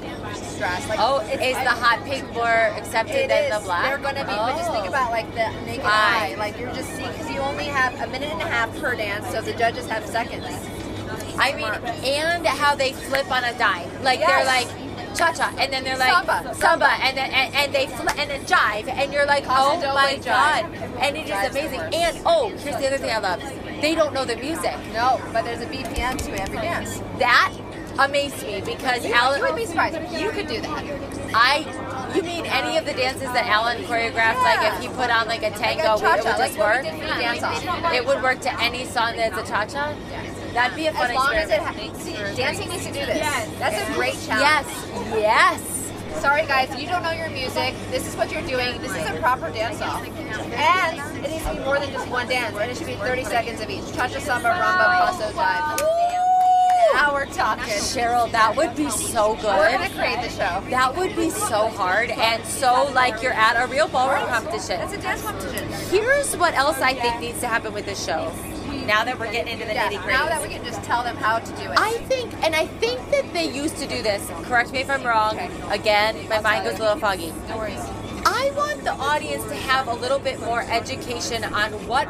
dress. 0.57 0.87
Like, 0.87 0.99
Oh, 1.01 1.19
is 1.19 1.57
the 1.57 1.69
hot 1.69 2.03
pink 2.05 2.31
more 2.33 2.47
accepted 2.47 3.29
than 3.29 3.43
is. 3.51 3.57
the 3.59 3.63
black? 3.65 3.85
They're 3.89 3.97
gonna 3.97 4.23
be, 4.25 4.35
but 4.35 4.57
just 4.57 4.71
think 4.71 4.85
Oh. 4.85 4.89
about 4.89 5.11
like 5.11 5.29
the 5.33 5.49
naked 5.65 5.85
Eye. 5.85 6.31
eye. 6.33 6.35
Like 6.37 6.59
you're 6.59 6.73
just 6.73 6.89
seeing 6.95 7.11
because 7.11 7.29
you 7.29 7.39
only 7.39 7.65
have 7.65 7.93
a 8.01 8.07
minute 8.07 8.31
and 8.31 8.41
a 8.41 8.47
half 8.47 8.75
per 8.79 8.95
dance, 8.95 9.27
so 9.31 9.41
the 9.41 9.53
judges 9.53 9.87
have 9.87 10.05
seconds. 10.05 10.45
I 11.37 11.51
mean, 11.53 11.65
and 12.05 12.45
how 12.47 12.75
they 12.75 12.93
flip 12.93 13.29
on 13.31 13.43
a 13.43 13.53
dime. 13.57 13.89
Like 14.03 14.19
Yes. 14.19 14.29
they're 14.29 14.45
like 14.45 14.67
cha 15.15 15.31
cha, 15.33 15.53
and 15.57 15.71
then 15.73 15.83
they're 15.83 15.97
like 15.97 16.11
Samba. 16.25 16.53
samba, 16.55 16.89
and 17.01 17.17
then 17.17 17.31
and, 17.31 17.53
and 17.55 17.73
they 17.73 17.87
fl- 17.87 18.09
and 18.19 18.29
then 18.29 18.41
jive, 18.45 18.87
and 18.87 19.11
you're 19.13 19.25
like, 19.25 19.45
oh 19.47 19.77
my 19.93 20.17
god, 20.23 20.65
and 20.99 21.17
it 21.17 21.25
is 21.29 21.51
amazing. 21.51 21.79
And 21.93 22.17
oh, 22.25 22.49
here's 22.49 22.77
the 22.77 22.87
other 22.87 22.97
thing 22.97 23.11
I 23.11 23.19
love: 23.19 23.41
they 23.81 23.95
don't 23.95 24.13
know 24.13 24.25
the 24.25 24.35
music. 24.37 24.75
No, 24.93 25.21
but 25.33 25.43
there's 25.45 25.61
a 25.61 25.65
BPM 25.67 26.17
to 26.25 26.41
every 26.41 26.57
dance. 26.57 26.99
That 27.19 27.53
amazed 27.97 28.43
me 28.45 28.61
because 28.65 29.05
You, 29.05 29.13
Alan. 29.13 29.39
you 29.39 29.45
would 29.45 29.55
be 29.55 29.65
surprised. 29.65 29.95
You 30.19 30.29
could 30.31 30.47
do 30.47 30.61
that. 30.61 30.83
I. 31.33 31.81
You 32.15 32.23
mean 32.23 32.45
any 32.45 32.77
of 32.77 32.85
the 32.85 32.93
dances 32.93 33.27
that 33.33 33.45
Alan 33.47 33.83
choreographed? 33.83 34.41
Like 34.41 34.73
if 34.73 34.79
he 34.79 34.87
put 34.87 35.09
on 35.09 35.27
like 35.27 35.43
a 35.43 35.49
tango, 35.51 35.97
cha-cha, 35.99 36.13
it 36.15 36.23
would 36.23 36.25
like 36.25 36.37
just 36.37 36.53
we 36.53 36.59
work. 36.61 36.83
dance 36.83 37.43
off. 37.43 37.93
It 37.93 38.05
would 38.05 38.23
work 38.23 38.39
to 38.41 38.61
any 38.61 38.85
song 38.85 39.17
that's 39.17 39.37
a 39.37 39.43
cha 39.51 39.65
cha. 39.65 39.93
That'd 40.55 40.77
be 40.77 40.87
a 40.87 40.93
fun 40.93 41.11
As 41.11 41.15
long 41.15 41.33
as 41.35 41.49
it 41.49 41.59
ha- 41.59 41.73
see, 41.99 42.13
dancing 42.35 42.69
needs 42.69 42.85
to 42.87 42.93
do 42.93 43.05
this. 43.05 43.19
That's 43.59 43.89
a 43.89 43.93
great 43.93 44.13
Yes, 44.15 44.25
challenge. 44.25 44.67
yes. 45.17 45.61
Yes. 46.15 46.21
Sorry 46.21 46.45
guys, 46.47 46.73
you 46.81 46.87
don't 46.87 47.03
know 47.03 47.11
your 47.11 47.29
music. 47.29 47.75
This 47.91 48.07
is 48.07 48.15
what 48.15 48.31
you're 48.31 48.41
doing. 48.43 48.81
This 48.81 48.95
is 48.95 49.05
a 49.09 49.19
proper 49.19 49.49
dance 49.51 49.81
off. 49.81 50.01
And 50.01 50.97
it 51.25 51.29
needs 51.29 51.43
to 51.45 51.53
be 51.55 51.59
more 51.59 51.77
than 51.77 51.91
just 51.91 52.07
one 52.07 52.29
dance. 52.29 52.55
And 52.57 52.71
it 52.71 52.77
should 52.77 52.87
be 52.87 52.95
30 52.95 53.25
seconds 53.25 53.59
of 53.59 53.69
each. 53.69 53.83
Cha-cha, 53.93 54.19
samba, 54.19 54.47
rumba, 54.47 55.11
paso, 55.11 55.29
jive. 55.33 55.81
Now 56.93 57.13
we're 57.13 57.25
talking. 57.25 57.65
Cheryl, 57.73 58.31
that 58.31 58.55
would 58.55 58.73
be 58.77 58.89
so 58.89 59.35
good. 59.35 59.43
We're 59.57 59.71
gonna 59.77 59.89
create 59.89 60.21
the 60.21 60.29
show. 60.29 60.63
That 60.69 60.95
would 60.95 61.13
be 61.17 61.29
so 61.31 61.67
hard 61.67 62.11
and 62.11 62.45
so 62.45 62.89
like 62.93 63.21
you're 63.21 63.33
at 63.33 63.61
a 63.61 63.67
real 63.67 63.89
ballroom 63.89 64.25
competition. 64.29 64.79
It's 64.79 64.93
a 64.93 64.97
dance 65.01 65.21
competition. 65.21 65.67
Here's 65.89 66.37
what 66.37 66.53
else 66.53 66.79
I 66.79 66.93
think 66.93 67.19
needs 67.19 67.41
to 67.41 67.47
happen 67.47 67.73
with 67.73 67.85
this 67.85 68.03
show. 68.03 68.31
Now 68.85 69.03
that 69.03 69.19
we're 69.19 69.31
getting 69.31 69.53
into 69.53 69.65
the 69.65 69.73
Yeah, 69.73 69.89
nitty 69.89 70.01
gritty. 70.03 70.17
now 70.17 70.25
that 70.27 70.41
we 70.41 70.47
can 70.49 70.63
just 70.63 70.83
tell 70.83 71.03
them 71.03 71.15
how 71.17 71.39
to 71.39 71.51
do 71.55 71.63
it. 71.71 71.77
I 71.79 71.93
think, 72.09 72.33
and 72.43 72.55
I 72.55 72.67
think 72.67 73.09
that 73.11 73.31
they 73.33 73.49
used 73.49 73.77
to 73.77 73.87
do 73.87 74.01
this. 74.03 74.27
Correct 74.43 74.71
me 74.71 74.79
if 74.79 74.89
I'm 74.89 75.03
wrong. 75.03 75.39
Again, 75.71 76.27
my 76.29 76.39
mind 76.41 76.65
goes 76.65 76.77
a 76.79 76.83
little 76.83 76.97
foggy. 76.99 77.33
No 77.49 77.57
worries. 77.57 77.81
I 78.27 78.51
want 78.55 78.83
the 78.83 78.93
audience 78.93 79.43
to 79.45 79.55
have 79.55 79.87
a 79.87 79.93
little 79.93 80.17
bit 80.19 80.39
more 80.39 80.61
education 80.63 81.43
on 81.43 81.71
what 81.87 82.07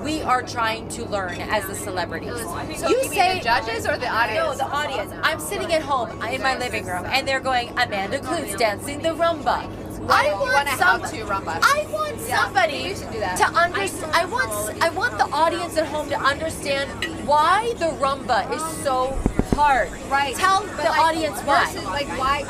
we 0.00 0.22
are 0.22 0.42
trying 0.42 0.88
to 0.90 1.04
learn 1.06 1.38
as 1.40 1.66
the 1.66 1.74
celebrities. 1.74 2.40
So 2.78 2.88
you 2.88 3.10
mean 3.10 3.36
the 3.36 3.40
judges 3.42 3.86
or 3.86 3.98
the 3.98 4.08
audience? 4.08 4.58
No, 4.58 4.66
the 4.66 4.72
audience. 4.72 5.12
I'm 5.22 5.40
sitting 5.40 5.72
at 5.72 5.82
home 5.82 6.10
in 6.22 6.42
my 6.42 6.56
living 6.56 6.86
room, 6.86 7.04
and 7.06 7.28
they're 7.28 7.40
going, 7.40 7.68
Amanda 7.70 8.18
Kloots 8.18 8.56
dancing 8.56 9.00
the 9.00 9.10
rumba. 9.10 9.68
I 10.08 10.32
want 10.32 10.52
want 10.52 10.68
a 10.68 10.76
some, 10.76 11.00
how-to 11.00 11.16
rumba. 11.24 11.58
I 11.62 11.86
want 11.92 12.20
somebody 12.20 12.76
you 12.76 12.96
should 12.96 13.10
do 13.12 13.20
that. 13.20 13.36
to 13.38 13.44
understand. 13.46 14.12
I 14.14 14.24
want 14.24 14.82
I 14.82 14.88
want 14.90 15.18
the 15.18 15.24
audience 15.26 15.76
at 15.76 15.86
home 15.86 16.08
to 16.08 16.18
understand 16.18 16.88
why 17.26 17.74
the 17.78 17.86
rumba 18.02 18.50
is 18.54 18.62
so 18.82 19.18
hard. 19.54 19.90
Right. 20.10 20.34
Tell 20.34 20.62
But, 20.62 20.76
the 20.76 20.82
like, 20.84 21.00
audience 21.00 21.40
why. 21.42 21.64
versus, 21.66 21.84
like 21.84 22.08
why? 22.18 22.42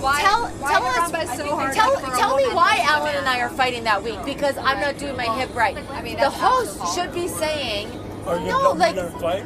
Why? 0.00 0.20
Tell, 0.22 0.46
why 0.46 0.70
tell 0.72 0.84
us. 0.84 1.10
rumba 1.10 1.36
so 1.36 1.56
hard 1.56 1.74
tell 1.74 1.96
for 1.98 2.16
tell 2.16 2.36
me 2.36 2.44
why 2.54 2.76
versus 2.76 2.90
Alan 2.90 3.14
and 3.16 3.28
I 3.28 3.40
are 3.40 3.48
fighting 3.50 3.84
that 3.84 4.02
week 4.02 4.24
because 4.24 4.56
I'm 4.58 4.80
not 4.80 4.98
doing 4.98 5.16
my 5.16 5.26
hip 5.38 5.54
right. 5.54 5.76
I 5.90 6.02
mean, 6.02 6.16
the 6.16 6.30
host 6.30 6.94
should 6.94 7.12
be 7.12 7.26
saying, 7.26 7.90
no, 8.24 8.72
like 8.76 8.94
let 8.94 9.10
her 9.10 9.18
fight? 9.18 9.44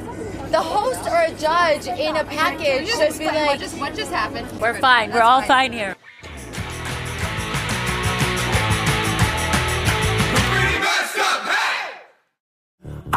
the 0.50 0.60
host 0.60 1.06
or 1.08 1.22
a 1.22 1.32
judge 1.38 1.86
in 1.86 2.16
a 2.16 2.24
package 2.24 2.88
should 2.88 3.18
be 3.18 3.24
like, 3.24 3.46
what 3.46 3.58
just 3.58 3.78
what 3.78 3.94
just 3.94 4.12
happened. 4.12 4.46
we're 4.60 4.78
fine, 4.78 5.08
we're 5.08 5.14
That's 5.14 5.26
all 5.26 5.42
fine 5.42 5.72
here. 5.72 5.96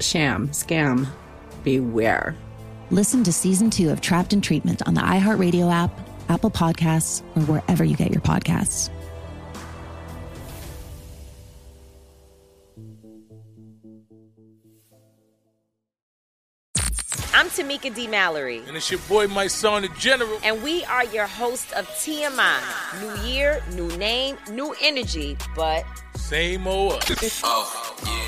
sham, 0.00 0.48
scam, 0.48 1.06
beware. 1.64 2.36
Listen 2.90 3.22
to 3.24 3.32
season 3.32 3.70
two 3.70 3.90
of 3.90 4.00
Trapped 4.00 4.32
in 4.32 4.40
Treatment 4.40 4.82
on 4.86 4.94
the 4.94 5.00
iHeartRadio 5.00 5.70
app, 5.72 5.90
Apple 6.28 6.50
Podcasts, 6.50 7.22
or 7.36 7.42
wherever 7.42 7.84
you 7.84 7.96
get 7.96 8.10
your 8.10 8.22
podcasts. 8.22 8.90
I'm 17.34 17.50
Tamika 17.50 17.94
D. 17.94 18.08
Mallory. 18.08 18.62
And 18.66 18.76
it's 18.76 18.90
your 18.90 18.98
boy, 19.08 19.28
my 19.28 19.46
son, 19.46 19.82
the 19.82 19.88
General. 19.90 20.40
And 20.42 20.60
we 20.60 20.84
are 20.86 21.04
your 21.04 21.26
host 21.26 21.72
of 21.74 21.86
TMI. 21.90 22.58
New 23.00 23.28
year, 23.28 23.62
new 23.74 23.86
name, 23.96 24.36
new 24.50 24.74
energy, 24.82 25.36
but 25.54 25.84
same 26.16 26.66
old 26.66 26.94
us. 26.94 27.40
oh, 27.44 27.96
yeah. 28.04 28.27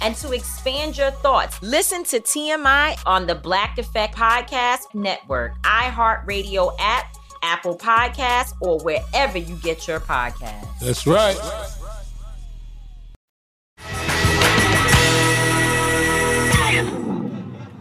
and 0.00 0.16
to 0.16 0.32
expand 0.32 0.96
your 0.96 1.10
thoughts, 1.10 1.60
listen 1.62 2.04
to 2.04 2.20
TMI 2.20 3.00
on 3.06 3.26
the 3.26 3.34
Black 3.34 3.78
Effect 3.78 4.14
Podcast 4.14 4.94
Network, 4.94 5.60
iHeartRadio 5.62 6.74
app, 6.78 7.16
Apple 7.42 7.76
Podcasts, 7.76 8.54
or 8.60 8.78
wherever 8.80 9.38
you 9.38 9.56
get 9.56 9.88
your 9.88 10.00
podcasts. 10.00 10.78
That's 10.80 11.06
right. 11.06 11.36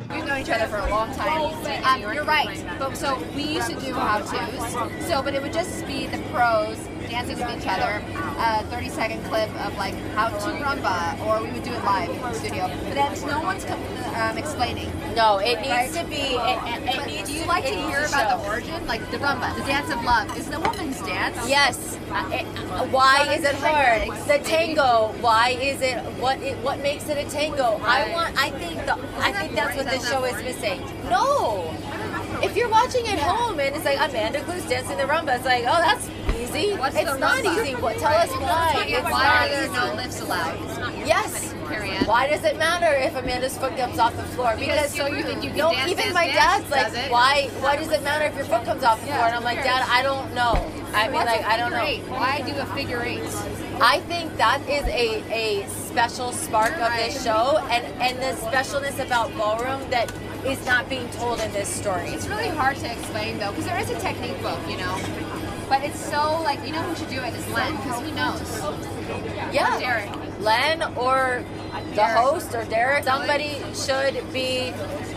We've 0.09 0.25
known 0.25 0.41
each 0.41 0.49
other 0.49 0.67
for 0.67 0.77
a 0.77 0.89
long 0.89 1.13
time. 1.13 1.53
Um, 1.83 2.13
you're 2.13 2.23
right. 2.23 2.65
But 2.79 2.95
so 2.97 3.21
we 3.35 3.43
used 3.43 3.69
to 3.69 3.79
do 3.79 3.93
how 3.93 4.19
tos. 4.19 5.07
So, 5.07 5.21
but 5.21 5.35
it 5.35 5.41
would 5.41 5.53
just 5.53 5.85
be 5.85 6.07
the 6.07 6.17
pros 6.31 6.77
dancing 7.09 7.37
with 7.37 7.49
each 7.61 7.67
other. 7.67 8.03
A 8.39 8.63
30 8.65 8.89
second 8.89 9.23
clip 9.25 9.49
of 9.65 9.75
like 9.77 9.95
how 10.15 10.29
to 10.29 10.35
rumba, 10.35 11.19
or 11.25 11.43
we 11.43 11.51
would 11.51 11.63
do 11.63 11.71
it 11.73 11.83
live 11.83 12.09
in 12.09 12.21
the 12.21 12.33
studio. 12.33 12.67
But 12.67 12.93
then 12.93 13.27
no 13.27 13.41
one's 13.41 13.65
um, 13.65 14.37
explaining. 14.37 14.91
No, 15.15 15.37
it 15.39 15.57
needs 15.57 15.69
Right? 15.69 15.91
to 15.93 16.03
be. 16.05 16.15
It, 16.15 16.59
it, 16.63 16.95
it 16.95 17.07
needs 17.07 17.29
do 17.29 17.35
you 17.35 17.45
like 17.45 17.65
to 17.65 17.73
hear 17.73 18.01
to 18.01 18.07
about 18.07 18.41
the 18.41 18.47
origin, 18.47 18.85
like 18.87 19.01
the 19.11 19.17
rumba, 19.17 19.55
the 19.55 19.63
dance 19.63 19.89
of 19.91 20.03
love? 20.03 20.35
Is 20.37 20.47
it 20.47 20.53
a 20.55 20.59
woman's 20.59 21.01
dance? 21.01 21.37
Yes. 21.49 21.97
Uh, 22.11 22.29
it- 22.31 22.45
why 22.91 23.33
is 23.33 23.43
it 23.43 23.55
hard? 23.55 24.07
The 24.27 24.39
tango. 24.47 25.13
Why 25.21 25.49
is 25.49 25.81
it? 25.81 25.97
What? 26.19 26.39
It, 26.41 26.57
what 26.59 26.79
makes 26.79 27.09
it 27.09 27.17
a 27.17 27.29
tango? 27.29 27.79
I 27.83 28.11
want. 28.13 28.37
I 28.37 28.51
think. 28.51 28.85
The, 28.85 28.93
I 29.19 29.31
think 29.33 29.55
that's 29.55 29.75
what 29.75 29.85
this 29.89 30.07
show 30.09 30.23
is 30.23 30.41
missing. 30.43 30.79
No. 31.09 31.75
If 32.41 32.55
you're 32.55 32.69
watching 32.69 33.05
at 33.07 33.19
home 33.19 33.59
and 33.59 33.75
it's 33.75 33.85
like 33.85 33.97
Amanda 33.99 34.39
Kloots 34.41 34.67
dancing 34.69 34.97
the 34.97 35.03
rumba, 35.03 35.35
it's 35.35 35.45
like, 35.45 35.63
oh, 35.67 35.79
that's 35.81 36.09
easy. 36.39 36.73
What's 36.77 36.95
it's 36.95 37.05
not 37.19 37.37
rumba? 37.43 37.63
easy. 37.63 37.75
What? 37.75 37.97
Tell 37.97 38.13
us 38.13 38.29
why. 38.31 38.85
It's 38.87 39.03
Why 39.03 39.11
not 39.11 39.41
are 39.41 39.49
there 39.49 39.63
easy. 39.65 39.73
no 39.73 39.93
lifts 39.95 40.21
allowed? 40.21 40.55
It's 40.69 40.77
not 40.79 40.97
your 40.97 41.07
Yes. 41.07 41.53
Why 42.05 42.27
does 42.27 42.43
it 42.43 42.57
matter 42.57 42.91
if 42.97 43.15
Amanda's 43.15 43.55
foot 43.57 43.77
comes 43.77 43.99
off 43.99 44.15
the 44.15 44.23
floor? 44.23 44.55
Because 44.57 44.91
so 44.91 45.05
you 45.05 45.21
think 45.21 45.43
you 45.43 45.49
can 45.49 45.57
no, 45.59 45.71
dance, 45.71 45.91
even 45.91 46.03
dance, 46.05 46.13
my 46.15 46.25
dance, 46.25 46.67
dad's 46.69 46.95
like, 46.95 47.11
why? 47.11 47.49
Why 47.59 47.75
does 47.75 47.91
it 47.91 48.01
matter 48.03 48.25
if 48.25 48.35
your 48.35 48.45
foot 48.45 48.65
comes 48.65 48.83
off 48.83 48.99
the 49.01 49.07
floor? 49.07 49.19
And 49.27 49.35
I'm 49.35 49.43
like, 49.43 49.57
Dad. 49.63 49.85
I 49.87 50.01
don't 50.01 50.33
know. 50.33 50.53
I 50.93 51.05
mean, 51.05 51.13
What's 51.13 51.27
like, 51.27 51.45
I 51.45 51.57
don't 51.57 51.71
know. 51.71 51.83
eight? 51.83 52.01
Why 52.09 52.41
do 52.41 52.55
a 52.57 52.65
figure 52.73 53.03
eight? 53.03 53.21
I 53.79 53.99
think 54.07 54.35
that 54.37 54.61
is 54.67 54.83
a, 54.85 55.21
a 55.31 55.67
special 55.69 56.31
spark 56.31 56.73
of 56.79 56.91
this 56.95 57.23
show 57.23 57.59
and, 57.69 57.85
and 58.01 58.17
the 58.17 58.41
specialness 58.47 58.97
about 59.05 59.31
ballroom 59.37 59.87
that 59.91 60.11
is 60.45 60.65
not 60.65 60.89
being 60.89 61.09
told 61.11 61.39
in 61.39 61.51
this 61.51 61.67
story. 61.67 62.09
It's 62.09 62.27
really 62.27 62.47
hard 62.47 62.77
to 62.77 62.91
explain 62.91 63.37
though, 63.39 63.51
because 63.51 63.65
there 63.65 63.79
is 63.79 63.89
a 63.89 63.99
technique 63.99 64.41
book, 64.41 64.59
you 64.67 64.77
know. 64.77 64.99
But 65.67 65.83
it's 65.83 65.99
so 65.99 66.41
like 66.41 66.65
you 66.65 66.73
know 66.73 66.81
who 66.81 66.95
should 66.95 67.09
do 67.09 67.21
it 67.21 67.33
is 67.33 67.47
Len, 67.49 67.75
because 67.77 68.03
he 68.03 68.11
knows. 68.11 69.53
Yeah. 69.53 69.75
Or 69.75 69.79
Derek. 69.79 70.39
Len 70.39 70.83
or 70.95 71.43
the 71.93 72.05
host 72.05 72.55
or 72.55 72.63
Derek, 72.65 73.03
somebody 73.03 73.61
should 73.73 74.31
be 74.33 74.73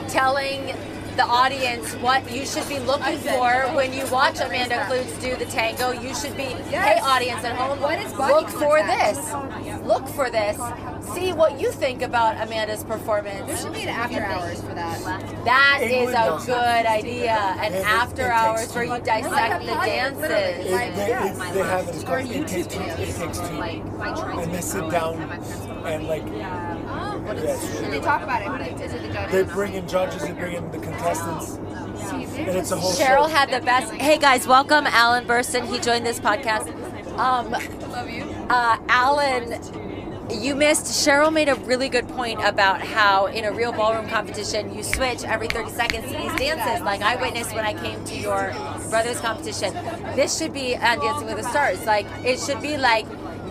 telling 0.08 0.74
the 1.16 1.24
audience 1.24 1.92
what 1.96 2.30
you 2.30 2.44
should 2.46 2.66
be 2.68 2.78
looking 2.80 3.18
for 3.18 3.52
when 3.74 3.92
you 3.92 4.06
watch 4.06 4.40
Amanda 4.40 4.76
Kloots 4.86 5.20
do 5.20 5.36
the 5.36 5.44
tango. 5.44 5.92
You 5.92 6.14
should 6.14 6.36
be, 6.36 6.44
hey 6.44 6.98
audience 7.02 7.44
at 7.44 7.56
home, 7.56 7.80
What 7.80 7.98
is 7.98 8.12
look 8.14 8.48
for 8.48 8.82
this. 8.82 9.18
Look 9.84 10.08
for 10.08 10.30
this. 10.30 10.56
See 11.14 11.32
what 11.32 11.60
you 11.60 11.70
think 11.72 12.00
about 12.02 12.40
Amanda's 12.40 12.84
performance. 12.84 13.46
There 13.46 13.56
should 13.56 13.72
be 13.74 13.82
an 13.82 13.88
after 13.88 14.20
hours 14.22 14.60
for 14.60 14.74
that. 14.74 15.00
That 15.44 15.80
is 15.82 15.90
England 15.90 16.42
a 16.42 16.46
good 16.46 16.86
idea. 16.86 17.32
An 17.60 17.72
They- 17.72 17.78
they- 17.78 17.84
after 17.84 18.22
it 18.22 18.30
hours 18.30 18.74
where 18.74 18.84
you 18.84 18.98
dissect 19.00 19.60
the 19.66 19.72
dances. 19.72 20.22
It, 20.22 20.28
they, 20.30 20.86
it, 20.86 21.52
they 21.52 21.60
have 21.60 21.88
it, 21.88 21.94
it's 21.96 22.04
called 22.04 22.20
It 22.30 22.46
Takes 22.48 22.66
Two. 22.68 22.80
It 22.80 23.14
Takes 23.16 23.38
Two. 23.40 23.60
And 23.62 24.54
they 24.54 24.60
sit 24.60 24.90
down 24.90 25.20
and 25.86 26.06
like, 26.06 26.22
What 26.22 26.32
Yeah, 26.36 27.42
is, 27.42 27.62
it's 27.64 27.64
and 27.74 27.86
really 27.86 27.98
they 27.98 28.04
talk 28.04 28.22
about 28.22 28.42
it. 28.42 28.48
Who 28.48 28.58
do- 28.78 28.84
is 28.84 28.92
it 28.94 29.12
the 29.12 29.28
they 29.32 29.42
bring 29.52 29.74
in 29.74 29.88
judges, 29.88 30.22
they 30.22 30.32
bring 30.32 30.54
in 30.56 30.70
the 30.70 30.78
contestants. 30.78 31.56
And 32.12 32.56
it's 32.56 32.70
a 32.72 32.76
whole 32.76 32.92
Cheryl 32.92 33.26
show. 33.28 33.34
had 33.34 33.50
the 33.50 33.60
best. 33.64 33.92
Hey 33.94 34.18
guys, 34.18 34.46
welcome 34.46 34.86
Alan 34.86 35.26
Bersten. 35.26 35.66
He 35.66 35.78
joined 35.78 36.06
this 36.06 36.20
podcast. 36.20 36.68
Um, 37.18 37.50
Love 37.50 38.08
you. 38.10 38.22
uh, 38.48 38.78
Alan, 38.88 39.52
you 40.32 40.54
missed. 40.54 40.86
Cheryl 40.86 41.32
made 41.32 41.48
a 41.48 41.54
really 41.56 41.88
good 41.88 42.08
point 42.08 42.40
about 42.44 42.80
how 42.80 43.26
in 43.26 43.44
a 43.44 43.52
real 43.52 43.72
ballroom 43.72 44.08
competition 44.08 44.74
you 44.74 44.82
switch 44.82 45.24
every 45.24 45.48
30 45.48 45.70
seconds 45.70 46.10
to 46.10 46.16
these 46.18 46.34
dances, 46.36 46.84
like 46.84 47.00
I 47.02 47.16
witnessed 47.16 47.54
when 47.54 47.64
I 47.64 47.74
came 47.74 48.04
to 48.04 48.16
your 48.16 48.52
brother's 48.90 49.20
competition. 49.20 49.72
This 50.16 50.38
should 50.38 50.52
be 50.52 50.76
on 50.76 50.98
Dancing 51.00 51.26
with 51.26 51.36
the 51.36 51.48
Stars. 51.48 51.84
Like 51.84 52.06
it 52.24 52.38
should 52.40 52.60
be 52.62 52.76
like. 52.76 53.06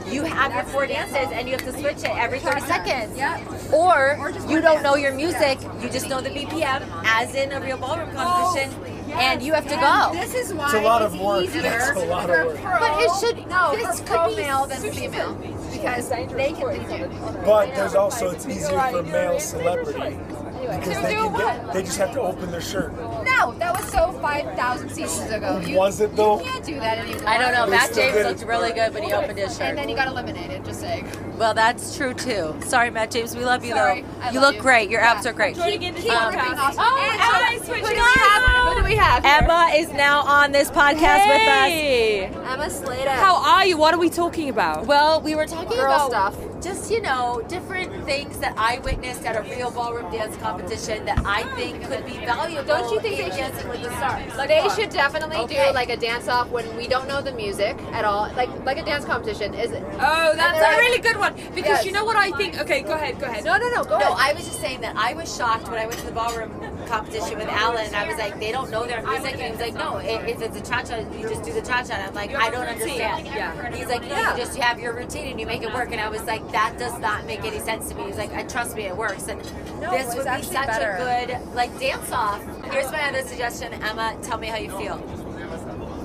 You 0.09 0.23
have 0.23 0.53
your 0.53 0.63
four 0.63 0.87
dances 0.87 1.31
and 1.31 1.47
you 1.47 1.55
have 1.55 1.63
to 1.63 1.71
switch 1.71 1.99
it 1.99 2.09
every 2.17 2.39
30 2.39 2.61
seconds. 2.61 3.15
Yeah. 3.15 3.39
Or 3.71 4.33
you 4.49 4.59
don't 4.59 4.83
know 4.83 4.95
your 4.95 5.13
music, 5.13 5.59
you 5.79 5.89
just 5.89 6.09
know 6.09 6.19
the 6.19 6.29
BPM, 6.31 6.83
as 7.05 7.33
in 7.33 7.51
a 7.53 7.61
real 7.61 7.77
ballroom 7.77 8.09
oh, 8.13 8.51
competition, 8.51 8.83
and 9.13 9.41
you 9.41 9.53
have 9.53 9.63
to 9.69 9.75
go. 9.75 10.09
This 10.19 10.33
is 10.33 10.53
why 10.53 10.65
It's 10.65 10.73
a 10.73 10.81
lot 10.81 11.01
of 11.01 11.17
work. 11.17 11.43
easier 11.45 11.61
It's 11.63 11.91
a 11.91 12.05
lot 12.05 12.29
of 12.29 12.45
work. 12.47 12.57
pro. 12.57 12.79
But 12.79 13.01
it 13.03 13.11
should- 13.21 13.47
no 13.47 13.73
this 13.75 13.99
for 14.01 14.05
could 14.05 14.15
pro 14.17 14.29
be 14.29 14.35
male 14.37 14.65
than 14.65 14.91
female 14.91 15.37
because 15.81 16.09
they 16.09 16.25
can 16.25 16.37
lead 16.37 16.57
you. 16.99 17.07
But 17.45 17.73
there's 17.75 17.95
also, 17.95 18.29
it's 18.31 18.47
easier 18.47 18.79
for 18.91 19.03
male 19.03 19.39
celebrity. 19.39 20.17
Because 20.61 20.95
To 20.95 21.01
they, 21.01 21.09
do 21.15 21.21
can 21.23 21.33
what? 21.33 21.39
get, 21.65 21.73
they 21.73 21.83
just 21.83 21.97
have 21.97 22.11
to 22.13 22.21
open 22.21 22.51
their 22.51 22.61
shirt. 22.61 22.93
No, 22.93 23.53
that 23.57 23.73
was 23.75 23.91
so 23.91 24.11
five 24.21 24.45
thousand 24.55 24.89
seasons 24.89 25.31
ago. 25.31 25.57
You, 25.59 25.75
Was 25.75 25.99
it 25.99 26.15
though? 26.15 26.37
you 26.39 26.45
can't 26.45 26.63
do 26.65 26.75
that 26.79 26.99
anymore. 26.99 27.27
I 27.27 27.37
don't 27.39 27.51
know. 27.51 27.65
They 27.65 27.71
Matt 27.71 27.91
still 27.91 28.11
James 28.13 28.25
looked 28.41 28.49
really 28.49 28.71
good 28.71 28.93
when 28.93 29.03
he 29.03 29.11
opened 29.11 29.37
his 29.39 29.51
shirt. 29.53 29.61
And 29.69 29.77
then 29.77 29.89
he 29.89 29.95
got 29.95 30.07
eliminated. 30.07 30.63
Just 30.63 30.81
saying. 30.81 31.05
Well, 31.41 31.55
that's 31.55 31.97
true 31.97 32.13
too. 32.13 32.53
Sorry, 32.61 32.91
Matt 32.91 33.09
James. 33.09 33.35
We 33.35 33.43
love 33.43 33.65
you 33.65 33.71
Sorry, 33.73 34.03
though. 34.03 34.07
I 34.21 34.29
you 34.29 34.39
look 34.39 34.57
you. 34.57 34.61
great. 34.61 34.91
Your 34.91 35.01
abs 35.01 35.25
Yeah. 35.25 35.31
are 35.31 35.33
great. 35.33 35.55
Keep, 35.55 35.81
keep 35.81 36.11
Um, 36.11 36.35
ripping 36.35 36.59
off. 36.59 36.75
Oh, 36.77 37.17
Emma 37.19 37.55
is 37.59 37.65
switching 37.65 37.83
who 37.83 37.89
do 37.95 37.99
have? 37.99 38.67
Who 38.75 38.79
do 38.79 38.83
we 38.87 38.95
have? 38.95 39.23
here? 39.23 39.39
Emma 39.41 39.71
is 39.73 39.91
now 39.91 40.21
on 40.21 40.51
this 40.51 40.69
podcast 40.69 41.17
Hey. 41.17 42.29
with 42.29 42.37
us. 42.45 42.53
Emma 42.53 42.69
Slater. 42.69 43.09
How 43.09 43.37
are 43.37 43.65
you? 43.65 43.75
What 43.75 43.95
are 43.95 43.99
we 43.99 44.11
talking 44.11 44.49
about? 44.49 44.85
Well, 44.85 45.19
we 45.21 45.33
were 45.33 45.47
talking 45.47 45.75
Girl 45.79 45.85
about 45.91 46.11
stuff. 46.11 46.35
Just 46.61 46.91
you 46.91 47.01
know 47.01 47.41
different 47.47 47.91
things 48.05 48.37
that 48.39 48.53
I 48.57 48.79
witnessed 48.79 49.25
at 49.25 49.35
a 49.35 49.41
real 49.55 49.71
ballroom 49.71 50.11
dance 50.11 50.35
competition 50.37 51.05
that 51.05 51.21
I 51.25 51.43
think 51.55 51.83
could 51.85 52.05
be 52.05 52.13
valuable. 52.25 52.63
Don't 52.67 52.91
you 52.93 52.99
think 52.99 53.17
they 53.17 53.25
should- 53.29 53.31
Dancing 53.41 53.69
with 53.69 53.81
the 53.81 53.89
Stars? 53.97 54.47
They 54.47 54.67
should 54.75 54.89
definitely 54.91 55.37
Okay. 55.37 55.67
do 55.67 55.73
like 55.73 55.89
a 55.89 55.97
dance 55.97 56.27
off 56.27 56.49
when 56.49 56.75
we 56.77 56.87
don't 56.87 57.07
know 57.07 57.21
the 57.21 57.31
music 57.31 57.75
at 57.93 58.05
all, 58.05 58.29
like 58.35 58.49
like 58.65 58.77
a 58.77 58.83
dance 58.83 59.05
competition. 59.05 59.53
Is 59.55 59.71
it? 59.71 59.83
Oh, 59.93 60.33
that's 60.35 60.59
a 60.59 60.61
like- 60.61 60.77
really 60.79 60.99
good 60.99 61.17
one. 61.17 61.33
Because 61.55 61.77
Yes. 61.81 61.85
you 61.85 61.91
know 61.91 62.05
what 62.05 62.15
I 62.17 62.31
think? 62.31 62.59
Okay, 62.61 62.81
go 62.81 62.93
ahead, 62.93 63.19
go 63.19 63.25
ahead. 63.25 63.43
No, 63.43 63.57
no, 63.57 63.69
no. 63.69 63.83
Go 63.83 63.97
No, 63.97 64.05
ahead. 64.13 64.17
I 64.19 64.33
was 64.33 64.45
just 64.45 64.59
saying 64.61 64.81
that 64.81 64.95
I 64.97 65.13
was 65.13 65.35
shocked 65.35 65.67
when 65.69 65.79
I 65.79 65.85
went 65.87 65.99
to 65.99 66.05
the 66.05 66.11
ballroom 66.11 66.51
competition 66.91 67.37
with 67.37 67.47
Alan, 67.47 67.85
and 67.85 67.95
I 67.95 68.05
was 68.07 68.17
like, 68.17 68.37
they 68.39 68.51
don't 68.51 68.69
know 68.69 68.85
their 68.85 69.01
music, 69.01 69.33
and 69.33 69.41
he 69.41 69.51
was 69.51 69.59
like, 69.59 69.73
no, 69.73 69.97
if 69.97 70.41
it's 70.41 70.57
a 70.57 70.61
cha 70.61 70.83
cha, 70.83 70.97
you 71.17 71.27
just 71.29 71.43
do 71.43 71.53
the 71.53 71.61
cha 71.61 71.83
cha. 71.83 71.93
And 71.93 72.03
I'm 72.09 72.13
like, 72.13 72.35
I 72.35 72.49
don't 72.49 72.67
understand. 72.67 73.25
Yeah. 73.27 73.71
He's 73.73 73.87
like, 73.87 74.01
no, 74.01 74.09
Yeah. 74.09 74.31
you 74.35 74.43
just 74.43 74.57
have 74.57 74.79
your 74.79 74.93
routine 74.93 75.27
and 75.31 75.39
you 75.39 75.45
make 75.45 75.61
it 75.63 75.73
work. 75.73 75.91
And 75.91 76.01
I 76.01 76.09
was 76.09 76.21
like, 76.23 76.43
that 76.51 76.77
does 76.77 76.97
not 76.99 77.25
make 77.25 77.43
any 77.45 77.59
sense 77.59 77.87
to 77.89 77.95
me. 77.95 78.03
He's 78.03 78.17
like, 78.17 78.33
I 78.33 78.43
trust 78.43 78.75
me, 78.75 78.83
it 78.83 78.95
works. 78.97 79.27
And 79.29 79.39
No, 79.79 79.89
this 79.91 80.13
would 80.15 80.25
be 80.25 80.43
such 80.43 80.67
better. 80.67 80.91
a 80.91 81.27
good 81.37 81.55
like 81.55 81.71
dance 81.79 82.11
off. 82.11 82.41
Here's 82.71 82.91
my 82.91 83.07
other 83.07 83.23
suggestion, 83.23 83.73
Emma. 83.73 84.17
Tell 84.21 84.37
me 84.37 84.47
how 84.47 84.57
you 84.57 84.69
feel. 84.77 84.97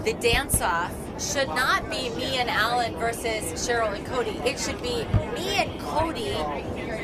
The 0.05 0.12
dance 0.14 0.61
off 0.61 0.92
should 1.20 1.49
not 1.49 1.90
be 1.90 2.11
me 2.11 2.37
and 2.37 2.49
Alan 2.49 2.94
versus 2.96 3.42
Cheryl 3.66 3.92
and 3.96 4.07
Cody. 4.07 4.38
It 4.44 4.59
should 4.61 4.81
be 4.83 5.05
me 5.35 5.49
and 5.57 5.81
Cody 5.81 6.37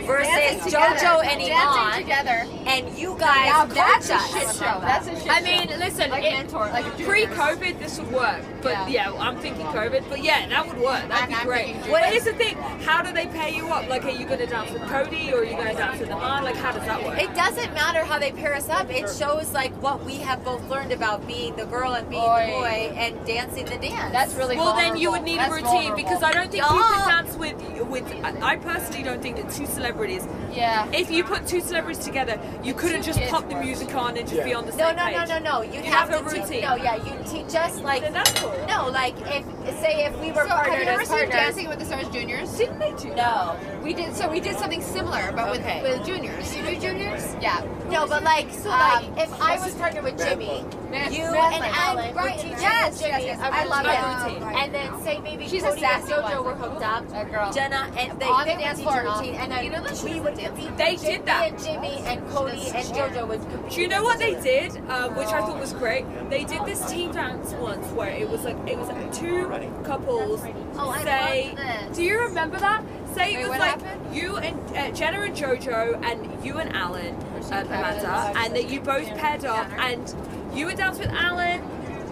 versus 0.06 0.72
JoJo 0.72 1.24
and 1.24 1.40
Iman. 1.42 2.02
together. 2.02 2.44
And 2.66 2.98
you 2.98 3.16
guys 3.18 3.68
that's 3.74 4.10
a 4.10 4.18
shit 4.18 4.48
show. 4.56 4.78
That's 4.80 5.06
a 5.06 5.10
shit 5.14 5.22
show. 5.24 5.30
I 5.30 5.40
mean, 5.42 5.68
listen, 5.78 6.10
Like 6.10 6.24
it- 6.24 6.32
mentor, 6.32 6.68
like 6.72 6.84
pre-COVID, 7.04 7.78
this 7.78 7.98
would 7.98 8.12
work. 8.12 8.42
But 8.62 8.90
yeah. 8.90 9.12
I'm 9.18 9.36
thinking 9.38 9.66
COVID. 9.66 10.04
But 10.08 10.22
yeah, 10.22 10.48
that 10.48 10.66
would 10.66 10.78
work. 10.78 11.06
That'd 11.08 11.28
be 11.28 11.34
I'm 11.34 11.46
great. 11.46 11.76
Well, 11.90 12.02
here's 12.10 12.24
the 12.24 12.32
thing: 12.34 12.56
how 12.86 13.02
do 13.02 13.12
they 13.12 13.26
pay 13.26 13.54
you 13.54 13.68
up? 13.68 13.88
Like, 13.88 14.04
are 14.04 14.10
you 14.10 14.26
going 14.26 14.38
to 14.38 14.46
dance 14.46 14.70
with 14.72 14.82
Cody 14.82 15.32
or 15.32 15.38
are 15.40 15.44
you 15.44 15.52
going 15.56 15.68
to 15.68 15.74
dance 15.74 16.00
with 16.00 16.10
Iman? 16.10 16.44
Like, 16.44 16.56
how 16.56 16.72
does 16.72 16.84
that 16.86 17.02
work? 17.04 17.20
It 17.20 17.34
doesn't 17.34 17.72
matter 17.74 18.04
how 18.04 18.18
they 18.18 18.32
pair 18.32 18.54
us 18.54 18.68
up. 18.68 18.90
It 18.90 19.08
shows 19.10 19.52
like 19.52 19.72
what 19.82 20.04
we 20.04 20.16
have 20.16 20.44
both 20.44 20.68
learned 20.68 20.92
about 20.92 21.26
being 21.26 21.56
the 21.56 21.66
girl 21.66 21.92
and 21.94 22.08
being 22.08 22.22
Boy. 22.22 22.46
the 22.46 22.52
boy 22.52 22.94
and 22.96 23.26
dancing 23.26 23.64
the 23.66 23.78
dance. 23.78 24.12
That's 24.12 24.34
really 24.34 24.56
cool. 24.56 24.66
well, 24.66 24.76
then 24.76 24.96
you 24.96 25.10
would 25.10 25.22
need 25.22 25.38
a 25.38 25.50
routine 25.50 25.64
vulnerable. 25.64 25.96
because 25.96 26.22
I 26.22 26.32
don't 26.32 26.50
think 26.50 26.64
you 26.64 26.76
Yeah. 26.76 27.02
could 27.04 27.10
dance 27.10 27.36
with 27.36 27.88
with. 27.88 28.04
I 28.24 28.52
I 28.52 28.56
personally 28.56 29.02
don't 29.02 29.20
think 29.22 29.36
that 29.36 29.50
two 29.50 29.66
celebrities. 29.66 30.26
Yeah. 30.52 30.86
If 30.92 31.10
you 31.10 31.24
put 31.24 31.46
two 31.46 31.60
celebrities 31.60 32.04
together, 32.04 32.38
you 32.62 32.74
couldn't 32.74 33.02
just 33.02 33.20
pop 33.30 33.48
the 33.48 33.56
music 33.56 33.94
on 33.94 34.16
and 34.16 34.28
just 34.28 34.44
be 34.44 34.54
on 34.54 34.66
the 34.66 34.72
No, 34.72 34.88
same 34.88 34.96
no, 34.96 35.04
page. 35.06 35.28
no, 35.28 35.38
no, 35.38 35.38
no. 35.38 35.62
You'd 35.62 35.84
You 35.84 35.90
have, 35.90 36.08
have 36.10 36.26
a 36.26 36.28
to 36.28 36.34
teach- 36.34 36.42
routine. 36.44 36.62
no, 36.62 36.74
yeah, 36.76 36.96
you 36.96 37.12
teach 37.28 37.54
us 37.54 37.80
like 37.80 38.02
Then 38.02 38.12
that's 38.12 38.30
cool. 38.40 38.51
No, 38.68 38.88
like 38.88 39.14
if 39.20 39.44
say 39.80 40.04
if 40.04 40.18
we 40.20 40.30
were 40.32 40.42
so 40.42 40.48
partnered 40.48 40.74
have 40.74 40.84
you 40.84 40.90
ever 40.90 41.04
seen 41.04 41.16
partners, 41.18 41.34
Dancing 41.34 41.68
with 41.68 41.78
the 41.78 41.84
Stars 41.84 42.08
juniors? 42.08 42.56
Didn't 42.56 42.78
they 42.78 42.92
do? 42.92 43.14
No, 43.14 43.56
we 43.82 43.94
did. 43.94 44.14
So 44.14 44.30
we 44.30 44.40
did 44.40 44.56
something 44.56 44.82
similar, 44.82 45.32
but 45.32 45.56
okay. 45.56 45.82
with 45.82 45.98
with 45.98 46.06
juniors. 46.06 46.50
Did 46.52 46.64
you 46.64 46.74
do 46.74 46.80
juniors? 46.80 47.36
Yeah. 47.40 47.60
No, 47.92 48.06
but 48.06 48.22
like, 48.24 48.50
so 48.50 48.70
like, 48.70 49.04
um, 49.04 49.18
if 49.18 49.40
I 49.40 49.58
was 49.58 49.74
partnered 49.74 50.04
with 50.04 50.18
Jimmy, 50.18 50.64
you 51.10 51.24
and 51.24 51.64
I, 51.64 52.12
right? 52.14 52.42
Yes, 52.42 52.98
Jimmy, 52.98 53.26
yes, 53.26 53.38
yes, 53.38 53.40
I 53.40 53.64
love 53.64 53.84
it. 53.84 54.42
And 54.42 54.74
then 54.74 55.02
say 55.02 55.20
maybe 55.20 55.46
she's 55.46 55.62
Cody 55.62 55.76
a 55.76 55.80
sassy 55.80 56.12
and 56.12 56.24
JoJo 56.24 56.44
were 56.44 56.54
hooked 56.54 56.82
up, 56.82 57.04
a 57.12 57.24
girl. 57.28 57.52
Jenna 57.52 57.92
and 57.98 58.18
they 58.18 58.26
on 58.26 58.46
the 58.46 58.54
dance 58.54 58.80
floor 58.80 59.02
routine, 59.02 59.34
and 59.34 59.52
then 59.52 59.64
you 59.64 59.70
know 59.70 59.84
we 60.04 60.20
would 60.20 60.38
compete. 60.38 60.76
They 60.78 60.96
did 60.96 61.26
that. 61.26 61.50
And 61.50 61.62
Jimmy 61.62 61.98
and 62.06 62.26
Cody 62.30 62.70
and 62.74 62.88
JoJo 62.88 63.28
would. 63.28 63.70
Do 63.70 63.80
you 63.80 63.88
know 63.88 64.02
what 64.02 64.18
they 64.18 64.40
did? 64.40 64.76
Uh, 64.88 65.10
which 65.10 65.28
I 65.28 65.40
thought 65.40 65.56
oh. 65.56 65.60
was 65.60 65.74
great. 65.74 66.06
They 66.30 66.44
did 66.44 66.64
this 66.64 66.90
team 66.90 67.12
dance 67.12 67.52
once 67.52 67.86
where 67.88 68.10
it 68.10 68.28
was 68.28 68.44
like 68.44 68.56
it 68.66 68.78
was 68.78 68.88
like 68.88 69.12
two 69.12 69.46
couples. 69.84 70.40
Oh, 70.74 70.98
say, 71.02 71.54
do 71.92 72.02
you 72.02 72.20
remember 72.20 72.58
that? 72.58 72.82
Say 73.14 73.34
it 73.34 73.48
was 73.48 73.58
like 73.58 73.80
you 74.12 74.38
and 74.38 74.58
uh, 74.76 74.90
Jenna 74.92 75.20
and 75.20 75.36
JoJo 75.36 76.02
and 76.02 76.44
you 76.44 76.58
and 76.58 76.74
Alan 76.74 77.14
um, 77.50 77.66
Amanda, 77.66 78.32
and 78.36 78.54
that 78.54 78.68
you 78.70 78.80
both 78.80 79.06
paired 79.16 79.44
up, 79.44 79.70
and 79.78 80.14
you 80.54 80.66
were 80.66 80.74
dancing 80.74 81.06
with 81.08 81.14
Alan, 81.16 81.62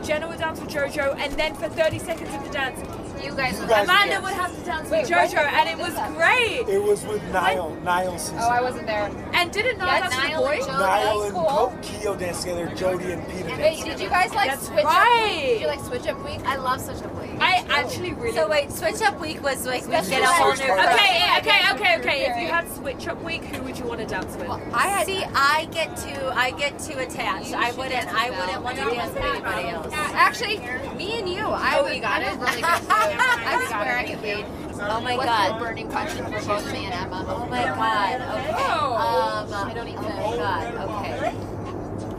Jenna 0.03 0.29
would 0.29 0.39
dance 0.39 0.61
with 0.61 0.71
JoJo, 0.71 1.17
and 1.19 1.33
then 1.35 1.55
for 1.55 1.69
30 1.69 1.99
seconds 1.99 2.35
of 2.35 2.43
the 2.45 2.51
dance, 2.51 2.81
you 3.23 3.35
guys, 3.35 3.61
you 3.61 3.67
guys 3.67 3.85
Amanda 3.85 4.21
would 4.23 4.33
have 4.33 4.57
to 4.59 4.65
dance 4.65 4.89
Wait, 4.89 5.03
with 5.03 5.11
JoJo, 5.11 5.37
and 5.37 5.69
it 5.69 5.77
was 5.77 5.95
that? 5.95 6.15
great. 6.15 6.67
It 6.75 6.83
was 6.83 7.05
with 7.05 7.23
Niall, 7.33 7.71
when, 7.71 7.85
Niall. 7.85 8.17
Oh, 8.19 8.49
I 8.49 8.63
wasn't 8.63 8.87
there. 8.87 9.11
And 9.35 9.53
didn't 9.53 9.79
Niall 9.79 9.99
yes, 9.99 10.11
dance 10.11 10.29
Niall 10.31 10.43
with 10.49 10.61
the 10.61 10.67
boy? 10.67 10.79
Niall 10.79 11.23
and 11.25 11.35
cool. 11.35 11.79
Keo 11.83 12.17
danced 12.17 12.43
together. 12.43 12.75
Jody 12.75 13.13
and 13.13 13.27
Peter. 13.29 13.57
Wait, 13.59 13.85
did 13.85 14.01
you 14.01 14.09
guys 14.09 14.33
like 14.33 14.51
That's 14.51 14.67
switch 14.67 14.85
right. 14.85 15.33
up? 15.35 15.41
Did 15.43 15.61
you 15.61 15.67
like 15.67 15.81
switch 15.81 16.07
up 16.07 16.25
week? 16.25 16.41
I 16.47 16.57
love 16.57 16.81
switch 16.81 17.03
up 17.03 17.15
week. 17.21 17.30
I 17.41 17.65
actually 17.69 18.13
really. 18.13 18.37
So 18.37 18.49
wait, 18.49 18.71
switch 18.71 19.01
up 19.03 19.19
week 19.21 19.43
was 19.43 19.67
like 19.67 19.85
we 19.85 19.93
get 19.93 20.23
a 20.23 20.27
whole 20.27 20.53
new. 20.53 20.65
Okay, 20.65 21.39
okay, 21.39 21.61
okay, 21.73 21.99
okay. 21.99 22.31
If 22.31 22.37
you 22.37 22.49
had 22.49 22.71
switch 22.71 23.09
up 23.09 23.23
week, 23.23 23.45
who 23.45 23.63
would 23.63 23.79
you 23.79 23.87
want 23.87 24.01
to 24.01 24.07
dance 24.07 24.37
with? 24.37 24.49
Well, 24.49 24.63
I 24.73 24.89
had, 24.89 25.07
see. 25.07 25.25
I 25.25 25.67
get 25.73 25.97
to, 25.99 26.37
I 26.37 26.51
get 26.53 26.79
too 26.79 26.99
attached. 26.99 27.53
I 27.53 27.73
wouldn't. 27.73 28.07
I 28.13 28.31
wouldn't 28.31 28.63
want 28.63 28.77
to 28.79 28.85
dance 28.85 29.15
with 29.15 29.25
anybody 29.25 29.69
else. 29.69 29.93
Actually, 29.93 30.59
me 30.97 31.19
and 31.19 31.29
you. 31.29 31.47
I 31.47 31.79
oh, 31.79 31.85
would, 31.85 31.95
you 31.95 32.01
got 32.01 32.23
it. 32.23 32.33
Really 32.39 32.63
I 32.63 33.67
swear 33.69 33.99
I 33.99 34.05
could 34.05 34.23
lead. 34.23 34.45
Oh 34.83 35.01
my 35.01 35.17
What's 35.17 35.27
god. 35.27 35.53
What's 35.53 35.63
burning 35.63 35.89
question 35.89 36.25
for 36.25 36.47
both 36.47 36.73
me 36.73 36.87
and 36.87 36.95
Emma? 36.95 37.25
Oh 37.29 37.47
my 37.47 37.65
god. 37.65 38.21
Okay. 38.21 38.55
Oh. 38.57 38.95
Um, 38.95 39.69
I 39.69 39.75
don't 39.75 39.89
even 39.89 40.03
know. 40.03 40.23
Oh 40.25 40.37
god. 40.37 40.75
Okay. 40.75 41.31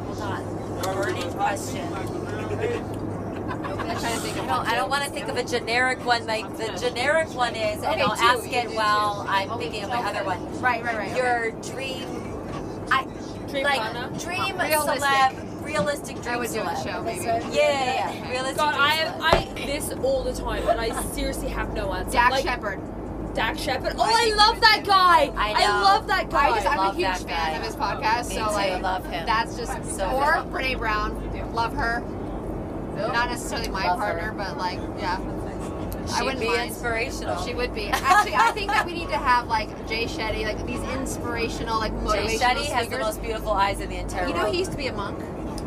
Hold 0.06 0.22
on. 0.22 0.94
Burning 0.96 1.32
question. 1.32 2.98
I. 3.64 4.64
I 4.72 4.76
don't 4.76 4.90
want 4.90 5.04
to 5.04 5.10
think 5.10 5.28
of 5.28 5.38
a 5.38 5.44
generic 5.44 6.04
one. 6.06 6.26
Like 6.26 6.46
the 6.58 6.68
generic 6.80 7.34
one 7.36 7.56
is, 7.56 7.84
and 7.84 7.86
Okay, 7.94 8.02
I'll 8.02 8.16
two. 8.16 8.24
ask 8.24 8.52
it 8.52 8.72
while 8.76 9.26
i 9.28 9.44
I'm 9.44 9.58
thinking 9.60 9.84
of 9.84 9.90
my 9.90 9.98
other 9.98 10.24
one. 10.24 10.62
Right, 10.62 10.84
right, 10.84 10.98
right. 10.98 11.16
Your 11.18 11.52
dream, 11.62 12.88
I 12.92 13.04
Dream 13.50 13.64
like 13.64 13.80
partner? 13.82 14.10
dream 14.20 14.58
Realistic. 14.58 15.02
celeb, 15.02 15.66
realistic 15.66 16.16
dream 16.22 16.28
I 16.30 16.38
was 16.38 16.54
doing 16.54 16.68
a 16.68 16.84
show, 16.84 17.02
maybe. 17.04 17.26
Yeah, 17.26 17.40
yeah, 17.52 18.14
yeah. 18.14 18.30
realistic. 18.30 18.58
God, 18.58 18.72
dream 18.74 19.24
I 19.24 19.44
celeb. 19.46 19.62
I 19.62 19.66
this 19.66 19.92
all 20.04 20.24
the 20.24 20.34
time, 20.34 20.68
and 20.68 20.80
I 20.80 21.02
seriously 21.12 21.50
have 21.50 21.74
no 21.74 21.94
answer. 21.94 22.12
Dax 22.12 22.32
like, 22.32 22.44
Shepard. 22.46 22.80
Dax 23.34 23.62
Shepard. 23.62 23.94
Oh, 23.98 24.04
I, 24.04 24.34
love 24.36 24.60
that 24.60 24.84
guy. 24.86 25.32
I 25.38 25.54
know. 25.66 25.84
love 25.84 26.08
that 26.08 26.30
guy. 26.30 26.50
I 26.50 26.56
just, 26.56 26.68
I'm 26.68 26.80
a 26.80 26.94
huge 26.94 27.08
fan 27.08 27.28
guy. 27.28 27.50
of 27.52 27.64
his 27.66 27.76
podcast, 27.78 28.28
Me 28.30 28.36
so 28.36 28.46
too, 28.48 28.52
like, 28.52 28.82
love 28.82 29.06
him. 29.06 29.26
that's 29.26 29.56
just 29.56 29.72
So 29.96 30.06
or. 30.10 30.34
Brene 30.52 30.78
Brown. 30.78 31.54
Love 31.54 31.74
her. 31.74 32.04
Not 32.96 33.30
necessarily 33.30 33.70
my 33.70 33.86
Love 33.88 34.00
partner, 34.00 34.24
her. 34.24 34.32
but 34.34 34.58
like, 34.58 34.80
yeah. 34.98 35.20
She'd 36.18 36.40
be 36.40 36.48
mind. 36.48 36.72
inspirational. 36.72 37.42
She 37.46 37.54
would 37.54 37.74
be. 37.74 37.88
Actually, 37.92 38.36
I 38.36 38.52
think 38.52 38.72
that 38.72 38.86
we 38.86 38.94
need 38.94 39.10
to 39.10 39.18
have 39.18 39.48
like 39.48 39.70
Jay 39.88 40.06
Shetty, 40.06 40.44
like 40.44 40.66
these 40.66 40.82
inspirational, 40.94 41.80
like 41.80 41.94
motivational 41.94 42.28
Jay 42.28 42.38
Shetty 42.38 42.58
speakers. 42.64 42.68
has 42.70 42.90
the 42.90 43.00
most 43.00 43.22
beautiful 43.22 43.52
eyes 43.52 43.80
in 43.80 43.90
the 43.90 43.98
entire 43.98 44.28
You 44.28 44.34
know, 44.34 44.42
world. 44.44 44.54
he 44.54 44.60
used 44.60 44.72
to 44.72 44.78
be 44.78 44.88
a 44.88 44.94
monk. 44.94 45.20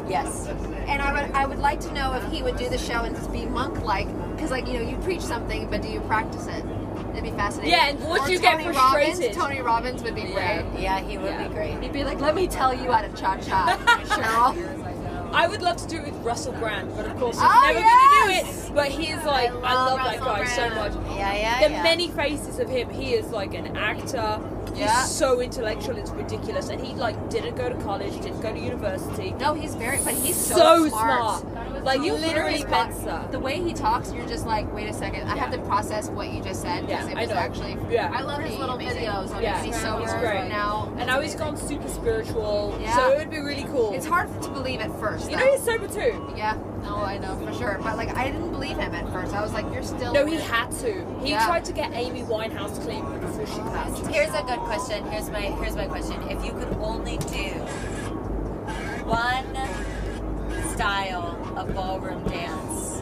Yes. 0.08 0.48
And 0.86 1.00
I 1.00 1.12
would, 1.22 1.32
I 1.32 1.46
would 1.46 1.60
like 1.60 1.80
to 1.80 1.92
know 1.94 2.12
if 2.12 2.24
he 2.30 2.42
would 2.42 2.56
do 2.56 2.68
the 2.68 2.76
show 2.76 3.04
and 3.04 3.16
just 3.16 3.32
be 3.32 3.46
monk-like, 3.46 4.06
because 4.34 4.50
like 4.50 4.66
you 4.66 4.74
know, 4.74 4.82
you 4.82 4.96
preach 4.98 5.22
something, 5.22 5.70
but 5.70 5.80
do 5.80 5.88
you 5.88 6.00
practice 6.00 6.46
it? 6.46 6.64
It'd 7.12 7.22
be 7.22 7.30
fascinating. 7.30 7.72
Yeah, 7.72 7.88
and 7.90 8.00
would 8.08 8.22
or 8.22 8.28
you 8.28 8.38
Tony 8.38 8.64
get 8.64 8.74
frustrated? 8.74 9.18
Robbins, 9.18 9.36
Tony 9.36 9.60
Robbins 9.60 10.02
would 10.02 10.14
be 10.14 10.22
great. 10.22 10.34
Yeah, 10.34 10.78
yeah 10.78 11.00
he 11.00 11.16
would 11.16 11.26
yeah. 11.30 11.48
be 11.48 11.54
great. 11.54 11.80
He'd 11.80 11.92
be 11.92 12.04
like, 12.04 12.20
"Let 12.20 12.34
me 12.34 12.48
tell 12.48 12.74
you 12.74 12.90
how 12.90 13.02
to 13.02 13.08
cha 13.16 13.36
cha, 13.38 13.76
Cheryl." 14.04 14.90
I 15.34 15.48
would 15.48 15.62
love 15.62 15.76
to 15.78 15.88
do 15.88 15.96
it 15.96 16.04
with 16.04 16.14
Russell 16.22 16.52
Brand, 16.52 16.94
but 16.96 17.06
of 17.06 17.16
course 17.18 17.36
he's 17.36 17.44
oh, 17.44 17.62
never 17.66 17.80
yes! 17.80 18.24
going 18.24 18.44
to 18.44 18.44
do 18.44 18.70
it. 18.70 18.74
But 18.74 18.88
he 18.88 19.10
is 19.10 19.24
like, 19.24 19.50
I 19.50 19.52
love, 19.52 19.64
I 19.64 19.74
love 19.74 19.98
that 20.04 20.20
guy 20.20 20.44
Brand. 20.44 20.50
so 20.50 20.68
much. 20.70 21.16
Yeah, 21.16 21.34
yeah. 21.34 21.68
The 21.68 21.74
yeah. 21.74 21.82
many 21.82 22.08
faces 22.08 22.60
of 22.60 22.68
him. 22.68 22.88
He 22.90 23.14
is 23.14 23.30
like 23.30 23.54
an 23.54 23.76
actor. 23.76 24.40
He's 24.70 24.78
yeah. 24.78 25.04
so 25.04 25.40
intellectual, 25.40 25.96
it's 25.96 26.10
ridiculous. 26.10 26.68
And 26.68 26.84
he 26.84 26.94
like 26.94 27.30
didn't 27.30 27.56
go 27.56 27.68
to 27.68 27.74
college, 27.82 28.12
didn't 28.20 28.40
go 28.40 28.52
to 28.52 28.58
university. 28.58 29.32
No, 29.32 29.54
he's 29.54 29.74
very, 29.74 29.98
but 30.04 30.14
he's 30.14 30.36
so, 30.36 30.56
so 30.56 30.88
smart. 30.88 31.40
smart. 31.40 31.63
Like 31.84 32.02
you 32.02 32.14
literally 32.14 32.64
pizza. 32.64 33.28
The 33.30 33.38
way 33.38 33.62
he 33.62 33.74
talks, 33.74 34.12
you're 34.12 34.26
just 34.26 34.46
like, 34.46 34.72
wait 34.72 34.88
a 34.88 34.94
second, 34.94 35.28
I 35.28 35.36
have 35.36 35.52
to 35.52 35.58
process 35.58 36.08
what 36.08 36.32
you 36.32 36.42
just 36.42 36.62
said 36.62 36.86
because 36.86 37.08
it 37.08 37.16
was 37.16 37.30
actually. 37.30 37.76
Yeah. 37.90 38.10
I 38.12 38.22
love 38.22 38.42
his 38.42 38.58
little 38.58 38.76
amazing. 38.76 39.02
videos 39.02 39.34
on 39.34 39.42
yeah. 39.42 39.62
he's 39.62 39.80
sober 39.80 40.04
right. 40.04 40.48
now. 40.48 40.92
And 40.96 41.06
now 41.06 41.20
he's 41.20 41.34
gone 41.34 41.56
super 41.56 41.88
spiritual. 41.88 42.76
Yeah. 42.80 42.96
So 42.96 43.12
it 43.12 43.18
would 43.18 43.30
be 43.30 43.38
really 43.38 43.64
cool. 43.64 43.92
It's 43.92 44.06
hard 44.06 44.28
to 44.42 44.48
believe 44.48 44.80
at 44.80 44.98
first. 44.98 45.26
Though. 45.26 45.32
You 45.32 45.36
know 45.36 45.52
he's 45.52 45.62
sober 45.62 45.88
too. 45.88 46.32
Yeah. 46.36 46.58
No, 46.82 46.96
I 46.96 47.18
know 47.18 47.36
for 47.36 47.52
sure. 47.54 47.78
But 47.82 47.96
like, 47.96 48.14
I 48.16 48.30
didn't 48.30 48.50
believe 48.50 48.76
him 48.76 48.94
at 48.94 49.10
first. 49.10 49.32
I 49.32 49.42
was 49.42 49.52
like, 49.52 49.64
"You're 49.72 49.82
still." 49.82 50.12
No, 50.12 50.26
he 50.26 50.36
had 50.36 50.70
to. 50.80 51.20
He 51.22 51.30
yeah. 51.30 51.46
tried 51.46 51.64
to 51.64 51.72
get 51.72 51.92
Amy 51.94 52.22
Winehouse 52.22 52.78
clean 52.82 53.04
before 53.20 53.46
she 53.46 53.60
passed. 53.72 54.06
Here's 54.06 54.34
a 54.34 54.42
good 54.42 54.58
question. 54.60 55.06
Here's 55.10 55.30
my 55.30 55.40
here's 55.40 55.76
my 55.76 55.86
question. 55.86 56.20
If 56.28 56.44
you 56.44 56.52
could 56.52 56.68
only 56.74 57.16
do 57.16 57.50
one 59.06 59.56
style 60.74 61.43
a 61.56 61.64
ballroom 61.64 62.24
dance. 62.24 63.00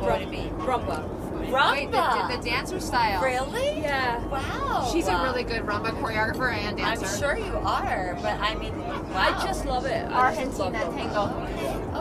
What 0.00 0.12
would 0.12 0.22
it 0.22 0.30
be? 0.30 0.48
Rumba. 0.56 1.08
Rumba. 1.46 1.72
Wait, 1.72 1.90
the, 1.90 2.36
the 2.36 2.42
dancer 2.50 2.80
style. 2.80 3.22
Really? 3.22 3.80
Yeah. 3.80 4.24
Wow. 4.26 4.88
She's 4.92 5.08
a 5.08 5.22
really 5.22 5.42
good 5.42 5.62
rumba 5.62 5.90
choreographer 6.00 6.52
and 6.52 6.76
dancer. 6.76 7.06
I'm 7.06 7.18
sure 7.18 7.38
you 7.38 7.56
are, 7.56 8.16
but 8.22 8.38
I 8.40 8.54
mean, 8.56 8.76
wow. 8.78 9.14
I 9.14 9.44
just 9.44 9.64
love 9.64 9.86
it. 9.86 10.04
Argentina 10.10 10.80
tango. 10.92 11.26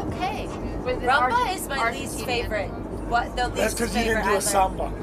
Okay. 0.07 0.47
Rumba 0.83 1.55
is 1.55 1.67
my 1.67 1.77
Argentinian. 1.77 1.99
least 1.99 2.25
favorite. 2.25 2.67
What 3.09 3.35
the 3.35 3.47
least 3.49 3.55
That's 3.57 3.73
because 3.73 3.95
you 3.95 4.03
didn't 4.03 4.25
do 4.25 4.35
a 4.35 4.41
samba. 4.41 4.83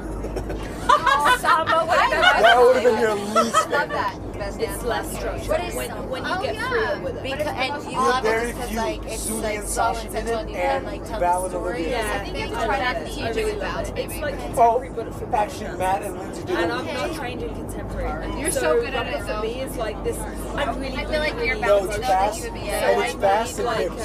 oh, 0.89 1.37
samba 1.39 1.85
that 1.87 2.55
would 2.57 2.75
have 2.77 2.83
been 2.83 2.99
your 2.99 3.15
least 3.15 3.55
favorite. 3.57 3.73
I 3.73 3.79
love 3.79 3.89
that 3.89 4.26
because 4.55 4.75
it's 4.75 4.83
less 4.83 5.17
structured. 5.17 5.47
But 5.47 5.73
when, 5.73 6.09
when 6.09 6.25
you 6.25 6.31
oh, 6.31 6.41
get 6.41 6.55
yeah. 6.55 6.69
freer 6.69 7.01
with 7.01 7.17
it. 7.17 7.23
Because, 7.23 7.47
and 7.47 7.91
you 7.91 7.97
love 7.97 8.25
it 8.25 8.55
because 8.55 8.73
like 8.73 9.05
it's 9.05 9.29
like 9.31 9.63
solid 9.63 10.03
and 10.03 10.11
sensual 10.11 10.37
and 10.37 10.49
you 10.49 10.55
can 10.55 10.83
like 10.83 11.05
tell 11.05 11.43
the 11.43 11.49
story. 11.49 11.89
Yeah. 11.89 12.21
I 12.21 12.29
think 12.29 12.55
I 12.55 12.65
tried 12.65 12.79
that 12.79 13.07
TJ 13.07 13.45
with 13.45 13.59
Ballad 13.59 13.95
Baby. 13.95 14.13
It's 14.13 14.21
like 14.21 14.39
contemporary 14.39 14.89
but 14.89 15.15
for 15.15 15.35
Actually 15.35 15.77
Matt 15.77 16.03
and 16.03 16.17
Lindsay 16.17 16.43
did 16.45 16.57
And 16.57 16.71
I'm 16.71 16.85
not 16.85 17.13
trained 17.13 17.43
in 17.43 17.53
contemporary. 17.53 18.39
You're 18.39 18.51
so 18.51 18.79
good 18.79 18.93
at 18.93 19.07
it 19.07 19.23
for 19.23 19.41
me 19.41 19.61
it's 19.61 19.77
like 19.77 20.01
this 20.03 20.17
I 20.17 20.71
really 20.73 20.97
feel 20.97 21.19
like 21.19 21.33
you're 21.45 21.59
better 21.59 21.87
balancing 21.87 22.03
uh, 22.03 22.07
that 22.07 22.37
you 22.37 22.43
would 22.43 22.53
be 22.53 22.59
it's 22.59 23.15
fast 23.17 23.59
and 23.59 23.65
like 23.65 23.97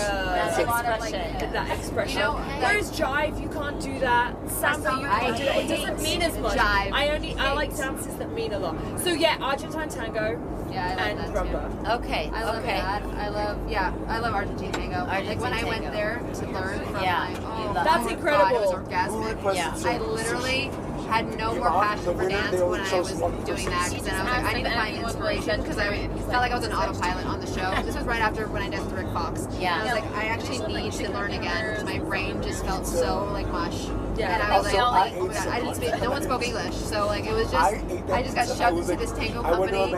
that 1.52 1.78
expression. 1.78 2.22
Whereas 2.22 2.90
jive 2.92 3.40
you 3.40 3.48
can't 3.48 3.81
do 3.81 3.98
that. 4.00 4.35
Samba 4.50 4.98
you 5.00 5.07
can't 5.07 5.37
do 5.37 5.44
that. 5.44 5.57
It 5.57 5.68
doesn't 5.68 6.02
mean 6.02 6.22
as 6.22 6.38
much. 6.38 6.59
I 6.59 7.11
only 7.11 7.35
I 7.35 7.52
like 7.52 7.76
dances 7.76 8.14
that 8.16 8.33
mean 8.33 8.52
a 8.52 8.59
lot. 8.59 8.76
So 9.00 9.12
yeah, 9.12 9.38
Argentine 9.40 9.88
tango 9.88 10.32
yeah, 10.71 10.97
I 10.99 11.12
love 11.12 11.18
and 11.18 11.18
that 11.18 11.47
rumba. 11.47 11.85
Too. 11.85 11.90
Okay. 12.05 12.31
I 12.33 12.45
love 12.45 12.57
okay. 12.57 12.79
that. 12.79 13.03
I 13.03 13.29
love 13.29 13.71
yeah. 13.71 13.95
I 14.09 14.18
love 14.18 14.35
Argentine 14.35 14.73
tango. 14.73 14.97
Argentine 14.97 15.27
like 15.27 15.40
when 15.40 15.53
tango. 15.53 15.66
I 15.66 15.71
went 15.71 15.92
there 15.92 16.18
to 16.35 16.47
learn 16.51 16.85
from 16.87 17.03
yeah. 17.03 17.29
Oh 17.38 17.42
my 17.42 17.66
oh, 17.68 17.75
that's 17.75 18.07
oh 18.07 18.09
incredible. 18.09 18.45
God, 18.45 18.55
it 18.55 18.61
was 18.61 19.35
orgasmic. 19.35 19.55
Yeah. 19.55 19.90
I 19.90 19.99
literally 19.99 20.71
had 21.12 21.38
no 21.38 21.55
more 21.55 21.68
passion 21.68 22.16
for 22.16 22.29
dance 22.29 22.61
when 22.61 22.81
I 22.81 22.98
was 22.98 23.11
doing 23.11 23.66
that. 23.66 23.90
Because 23.90 24.09
I 24.09 24.22
was 24.22 24.33
like, 24.33 24.44
I 24.44 24.53
need 24.55 24.64
to 24.64 24.70
find 24.70 24.96
inspiration 24.96 25.61
because 25.61 25.79
I 25.79 26.09
felt 26.09 26.29
like 26.29 26.53
I 26.53 26.57
was 26.57 26.64
an 26.64 26.72
autopilot 26.72 27.27
on 27.27 27.40
the 27.40 27.46
show. 27.46 27.83
This 27.83 27.94
was 27.94 28.05
right 28.05 28.20
after 28.20 28.46
when 28.48 28.62
I 28.62 28.70
danced 28.70 28.90
with 28.90 29.01
Rick 29.01 29.12
Fox. 29.12 29.46
Yeah. 29.59 29.77
I 29.77 29.85
was 29.85 29.92
like, 29.92 30.11
I 30.12 30.25
actually 30.27 30.59
need 30.72 30.92
to 30.92 31.12
learn 31.12 31.33
again 31.33 31.70
because 31.70 31.85
my 31.85 31.98
brain 31.98 32.42
just 32.42 32.64
felt 32.64 32.87
so 32.87 33.25
like 33.33 33.46
mush. 33.48 33.88
Yeah. 34.16 34.35
And 34.35 34.42
I 34.42 34.57
was 34.57 34.66
like, 34.66 34.77
oh 34.77 35.27
my 35.27 35.35
god, 35.35 35.48
I 35.48 35.61
didn't 35.61 35.75
speak. 35.75 36.03
No 36.03 36.11
one 36.11 36.22
spoke 36.22 36.46
English, 36.46 36.75
so 36.75 37.07
like 37.07 37.25
it 37.25 37.33
was 37.33 37.51
just 37.51 38.11
I 38.11 38.22
just 38.22 38.35
got 38.35 38.48
shoved 38.48 38.79
into 38.79 38.96
this 38.96 39.12
tango 39.12 39.42
company, 39.42 39.92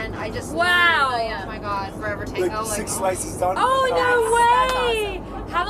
and 0.00 0.16
I 0.16 0.30
just 0.30 0.52
wow, 0.54 1.10
oh 1.12 1.46
my 1.46 1.58
god, 1.58 1.92
forever 1.94 2.24
tango. 2.24 2.62
Like 2.62 2.66
six 2.66 2.92
oh 2.94 2.98
slices 2.98 3.42
on. 3.42 3.56
Oh 3.58 3.86
no 3.90 4.30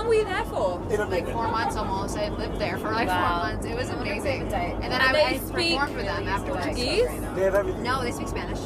long 0.00 0.08
were 0.08 0.14
you 0.14 0.24
there 0.24 0.44
for? 0.44 0.78
Like 1.06 1.26
four 1.26 1.48
months 1.48 1.76
almost. 1.76 2.16
I 2.16 2.28
lived 2.30 2.58
there 2.58 2.78
for 2.78 2.90
like 2.90 3.08
wow. 3.08 3.40
four 3.40 3.52
months. 3.52 3.66
It 3.66 3.76
was 3.76 3.90
amazing. 3.90 4.52
And 4.52 4.92
then 4.92 5.00
I, 5.00 5.34
I 5.34 5.38
performed 5.38 5.94
for 5.94 6.02
them 6.02 6.28
after 6.28 6.52
Portuguese? 6.52 7.06
They 7.34 7.42
have 7.42 7.54
everything. 7.54 7.82
No, 7.82 8.02
they 8.02 8.12
speak 8.12 8.28
Spanish. 8.28 8.60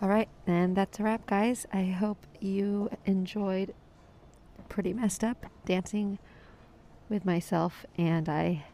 All 0.00 0.08
right, 0.08 0.28
and 0.46 0.76
that's 0.76 1.00
a 1.00 1.02
wrap, 1.02 1.26
guys. 1.26 1.66
I 1.72 1.84
hope 1.84 2.24
you 2.40 2.88
enjoyed 3.04 3.74
pretty 4.68 4.92
messed 4.92 5.24
up 5.24 5.46
dancing 5.64 6.18
with 7.08 7.24
myself, 7.24 7.84
and 7.96 8.28
I 8.28 8.64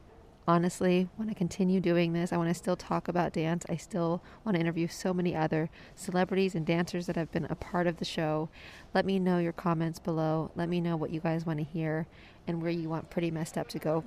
honestly 0.46 1.08
want 1.16 1.30
to 1.30 1.34
continue 1.34 1.80
doing 1.80 2.12
this. 2.12 2.32
I 2.32 2.36
want 2.36 2.48
to 2.48 2.54
still 2.54 2.76
talk 2.76 3.08
about 3.08 3.32
dance. 3.32 3.64
I 3.68 3.76
still 3.76 4.22
want 4.44 4.56
to 4.56 4.60
interview 4.60 4.88
so 4.88 5.14
many 5.14 5.34
other 5.34 5.70
celebrities 5.94 6.54
and 6.54 6.66
dancers 6.66 7.06
that 7.06 7.16
have 7.16 7.32
been 7.32 7.46
a 7.46 7.54
part 7.54 7.86
of 7.86 7.98
the 7.98 8.04
show. 8.04 8.48
Let 8.92 9.06
me 9.06 9.18
know 9.18 9.38
your 9.38 9.52
comments 9.52 9.98
below. 9.98 10.50
Let 10.54 10.68
me 10.68 10.80
know 10.80 10.96
what 10.96 11.10
you 11.10 11.20
guys 11.20 11.46
want 11.46 11.58
to 11.58 11.64
hear 11.64 12.06
and 12.46 12.60
where 12.60 12.70
you 12.70 12.88
want 12.88 13.10
Pretty 13.10 13.30
Messed 13.30 13.56
Up 13.56 13.68
to 13.68 13.78
go 13.78 14.04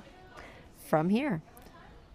from 0.78 1.10
here. 1.10 1.42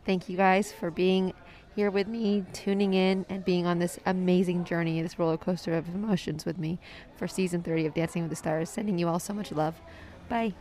Thank 0.05 0.29
you 0.29 0.37
guys 0.37 0.73
for 0.73 0.91
being 0.91 1.33
here 1.75 1.91
with 1.91 2.07
me, 2.07 2.45
tuning 2.53 2.95
in, 2.95 3.25
and 3.29 3.45
being 3.45 3.67
on 3.67 3.79
this 3.79 3.99
amazing 4.05 4.65
journey, 4.65 5.01
this 5.01 5.19
roller 5.19 5.37
coaster 5.37 5.75
of 5.75 5.89
emotions 5.89 6.45
with 6.45 6.59
me 6.59 6.79
for 7.17 7.27
season 7.27 7.63
30 7.63 7.87
of 7.87 7.95
Dancing 7.95 8.23
with 8.23 8.31
the 8.31 8.37
Stars. 8.37 8.69
Sending 8.69 8.99
you 8.99 9.09
all 9.09 9.19
so 9.19 9.33
much 9.33 9.53
love. 9.53 9.81
Bye. 10.29 10.55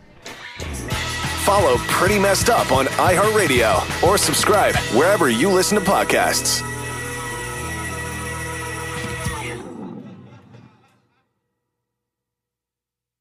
Follow 1.44 1.78
Pretty 1.88 2.20
Messed 2.20 2.50
Up 2.50 2.72
on 2.72 2.86
iHeartRadio 2.86 4.04
or 4.04 4.18
subscribe 4.18 4.76
wherever 4.96 5.30
you 5.30 5.52
listen 5.52 5.78
to 5.80 5.84
podcasts. 5.84 6.62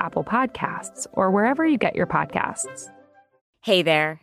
Apple 0.00 0.24
Podcasts, 0.24 1.06
or 1.12 1.30
wherever 1.30 1.64
you 1.64 1.78
get 1.78 1.94
your 1.94 2.06
podcasts. 2.06 2.88
Hey 3.62 3.82
there, 3.82 4.22